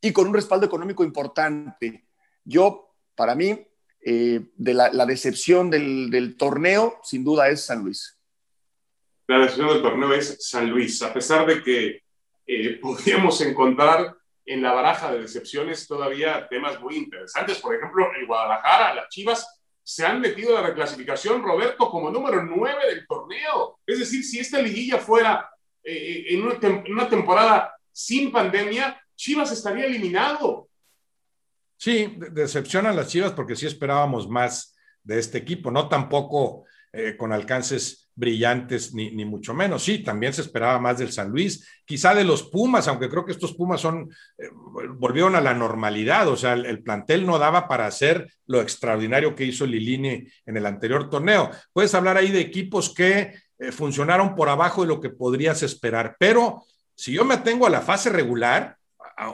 y 0.02 0.14
con 0.14 0.28
un 0.28 0.34
respaldo 0.36 0.68
económico 0.68 1.04
importante. 1.04 2.06
Yo, 2.44 2.94
para 3.16 3.34
mí, 3.34 3.68
eh, 4.08 4.52
de 4.56 4.74
la, 4.76 5.06
decepción 5.08 5.72
del, 5.72 6.36
torneo, 6.38 7.00
sin 7.02 7.24
duda 7.24 7.50
es 7.50 7.66
San 7.66 7.84
Luis. 7.84 8.20
La 9.26 9.40
decepción 9.40 9.70
del 9.70 9.82
torneo 9.82 10.14
es 10.14 10.38
San 10.48 10.70
Luis, 10.70 11.02
a 11.02 11.12
pesar 11.12 11.48
de 11.48 11.64
que 11.64 12.04
eh, 12.46 12.78
podríamos 12.82 13.42
encontrar 13.42 14.16
en 14.46 14.62
la 14.62 14.74
baraja 14.74 15.12
de 15.12 15.22
decepciones 15.22 15.88
todavía 15.88 16.48
temas 16.48 16.80
muy 16.80 16.98
interesantes. 16.98 17.58
Por 17.58 17.76
ejemplo, 17.76 18.08
el 18.18 18.28
Guadalajara, 18.28 18.94
las 18.94 19.10
Chivas, 19.10 19.62
se 19.84 20.06
han 20.06 20.20
metido 20.20 20.58
a 20.58 20.62
la 20.62 20.68
reclasificación, 20.68 21.44
Roberto, 21.44 21.90
como 21.90 22.10
número 22.10 22.44
9 22.44 22.88
del 22.88 23.08
torneo. 23.08 23.80
Es 23.86 24.00
decir, 24.00 24.24
si 24.24 24.40
esta 24.40 24.60
liguilla 24.60 24.98
fuera 24.98 25.50
eh, 25.84 26.26
en, 26.30 26.44
una 26.44 26.56
en, 26.62 26.92
una 26.92 27.08
temporada 27.08 27.76
sin 27.92 28.32
pandemia, 28.32 29.00
Chivas 29.16 29.52
estaría 29.52 29.86
eliminado. 29.86 30.70
Sí, 31.78 32.18
decepcionan 32.32 32.96
las 32.96 33.10
Chivas 33.10 33.34
porque 33.34 33.56
sí 33.56 33.68
esperábamos 33.68 34.28
más 34.28 34.76
de 35.04 35.20
este 35.20 35.38
equipo, 35.38 35.70
no 35.70 35.88
tampoco 35.88 36.66
eh, 36.92 37.16
con 37.16 37.32
alcances 37.32 38.05
brillantes 38.15 38.93
ni, 38.93 39.12
ni, 39.12 39.25
mucho 39.25 39.54
menos. 39.54 39.84
Sí, 39.84 39.99
también 39.99 40.34
se 40.34 40.41
esperaba 40.41 40.80
más 40.80 40.97
del 40.97 41.12
San 41.12 41.30
Luis, 41.30 41.67
quizá 41.86 42.15
de 42.15 42.23
los 42.23 42.43
Pumas, 42.43 42.88
aunque 42.88 43.10
creo 43.10 43.25
que 43.25 43.34
estos 43.34 43.54
Pumas 43.54 43.82
son, 43.82 44.10
eh, 44.38 44.49
volvieron 44.97 45.36
a 45.36 45.41
la 45.41 45.54
normalidad, 45.54 46.28
o 46.30 46.38
sea, 46.38 46.54
el, 46.54 46.82
plantel 46.82 47.25
no 47.25 47.38
daba 47.38 47.67
para 47.67 47.88
hacer 47.88 48.32
lo 48.47 48.62
extraordinario 48.62 49.36
que 49.36 49.45
hizo 49.45 49.65
Lilini 49.65 50.25
en 50.45 50.58
el 50.58 50.65
anterior 50.65 51.10
torneo. 51.10 51.51
Puedes 51.73 51.93
hablar 51.93 52.17
ahí 52.17 52.32
de 52.32 52.41
equipos 52.41 52.93
que 52.93 53.34
eh, 53.60 53.71
funcionaron 53.71 54.36
por 54.36 54.49
abajo 54.49 54.82
de 54.82 54.88
lo 54.88 55.01
que 55.01 55.10
podrías 55.10 55.62
esperar, 55.63 56.15
pero 56.17 56.63
si 56.95 57.12
yo 57.12 57.25
me 57.25 57.34
atengo 57.34 57.67
a 57.67 57.69
la 57.69 57.82
fase 57.82 58.10
regular, 58.10 58.78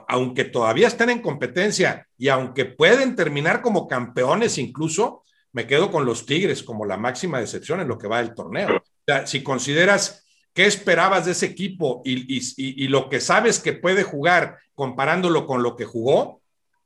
aunque 0.07 0.45
todavía 0.45 0.87
estén 0.87 1.09
en 1.09 1.21
competencia 1.21 2.07
y 2.17 2.27
aunque 2.29 2.65
pueden 2.65 3.15
terminar 3.15 3.61
como 3.61 3.87
campeones 3.87 4.57
incluso, 4.57 5.23
me 5.53 5.67
quedo 5.67 5.91
con 5.91 6.05
los 6.05 6.25
Tigres 6.25 6.63
como 6.63 6.85
la 6.85 6.97
máxima 6.97 7.39
decepción 7.39 7.81
en 7.81 7.87
lo 7.87 7.97
que 7.97 8.07
va 8.07 8.19
del 8.19 8.33
torneo. 8.33 8.77
O 8.77 9.03
sea, 9.05 9.27
si 9.27 9.43
consideras 9.43 10.25
qué 10.53 10.65
esperabas 10.65 11.25
de 11.25 11.31
ese 11.31 11.45
equipo 11.45 12.01
y, 12.05 12.87
lo 12.87 13.09
que 13.09 13.19
sabes 13.19 13.59
que 13.59 13.73
puede 13.73 14.03
jugar 14.03 14.57
comparándolo 14.73 15.45
con 15.45 15.63
lo 15.63 15.75
que 15.75 15.85
jugó, 15.85 16.41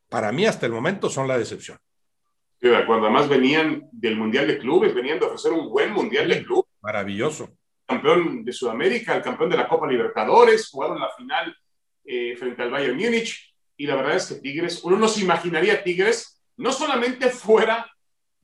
para 0.09 0.31
mí 0.31 0.45
hasta 0.45 0.65
el 0.65 0.71
momento 0.71 1.09
son 1.09 1.27
la 1.27 1.37
decepción. 1.37 1.77
Sí, 2.59 2.69
de 2.69 2.77
acuerdo. 2.77 3.05
Además 3.05 3.27
venían 3.27 3.87
del 3.91 4.15
Mundial 4.15 4.47
de 4.47 4.57
Clubes, 4.57 4.93
venían 4.93 5.19
de 5.19 5.25
ofrecer 5.25 5.51
un 5.51 5.69
buen 5.69 5.91
Mundial 5.91 6.27
de 6.27 6.43
Clubes. 6.43 6.71
Maravilloso. 6.81 7.49
Campeón 7.85 8.43
de 8.43 8.53
Sudamérica, 8.53 9.15
el 9.15 9.21
campeón 9.21 9.49
de 9.49 9.57
la 9.57 9.67
Copa 9.67 9.87
Libertadores, 9.87 10.69
jugaron 10.69 10.99
la 10.99 11.09
final 11.15 11.55
eh, 12.03 12.35
frente 12.37 12.63
al 12.63 12.71
Bayern 12.71 12.97
Múnich. 12.97 13.53
Y 13.77 13.85
la 13.85 13.95
verdad 13.95 14.15
es 14.15 14.27
que 14.27 14.35
Tigres, 14.35 14.83
uno 14.83 14.97
no 14.97 15.07
se 15.07 15.21
imaginaría 15.21 15.83
Tigres, 15.83 16.41
no 16.57 16.71
solamente 16.71 17.29
fuera 17.29 17.85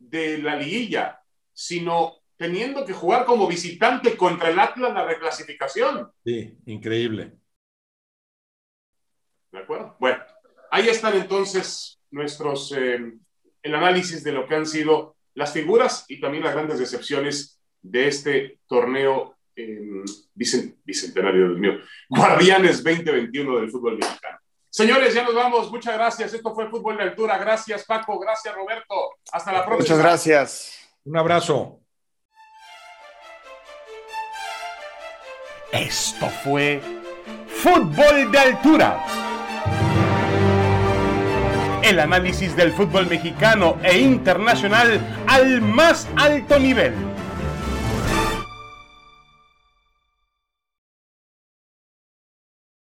de 0.10 0.40
la 0.40 0.56
liguilla, 0.56 1.22
sino 1.54 2.18
teniendo 2.38 2.86
que 2.86 2.94
jugar 2.94 3.26
como 3.26 3.48
visitante 3.48 4.18
contra 4.18 4.50
el 4.50 4.60
Atlas 4.60 4.94
la 4.94 5.06
reclasificación. 5.06 6.12
Sí, 6.26 6.58
increíble. 6.66 7.34
¿De 9.52 9.60
acuerdo? 9.60 9.96
Bueno, 10.00 10.24
ahí 10.72 10.88
están 10.88 11.16
entonces 11.16 12.00
nuestros, 12.10 12.72
eh, 12.76 13.14
el 13.62 13.76
análisis 13.76 14.24
de 14.24 14.32
lo 14.32 14.48
que 14.48 14.56
han 14.56 14.66
sido 14.66 15.18
las 15.36 15.54
figuras 15.54 16.06
y 16.08 16.20
también 16.20 16.44
las 16.44 16.54
grandes 16.54 16.80
decepciones 16.80 17.62
de 17.82 18.08
este 18.08 18.60
torneo 18.68 19.38
eh, 19.56 20.04
bicentenario, 20.34 21.48
Dios 21.50 21.60
mío, 21.60 21.74
Guardianes 22.10 22.84
2021 22.84 23.60
del 23.60 23.70
fútbol 23.70 23.98
mexicano. 23.98 24.40
Señores, 24.72 25.14
ya 25.14 25.24
nos 25.24 25.36
vamos. 25.36 25.70
Muchas 25.70 25.96
gracias. 25.96 26.34
Esto 26.34 26.56
fue 26.56 26.70
Fútbol 26.70 26.96
de 26.96 27.04
Altura. 27.04 27.38
Gracias, 27.38 27.84
Paco. 27.84 28.18
Gracias, 28.18 28.56
Roberto. 28.56 28.96
Hasta 29.30 29.52
la 29.52 29.66
próxima. 29.66 29.84
Muchas 29.84 29.98
gracias. 29.98 30.90
Un 31.04 31.18
abrazo. 31.18 31.80
Esto 35.74 36.30
fue 36.42 36.82
Fútbol 37.48 38.32
de 38.32 38.40
Altura. 38.40 39.06
El 41.84 42.00
análisis 42.00 42.56
del 42.56 42.72
fútbol 42.72 43.08
mexicano 43.08 43.78
e 43.84 43.98
internacional 43.98 45.02
al 45.28 45.62
más 45.62 46.08
alto 46.16 46.58
nivel 46.60 46.94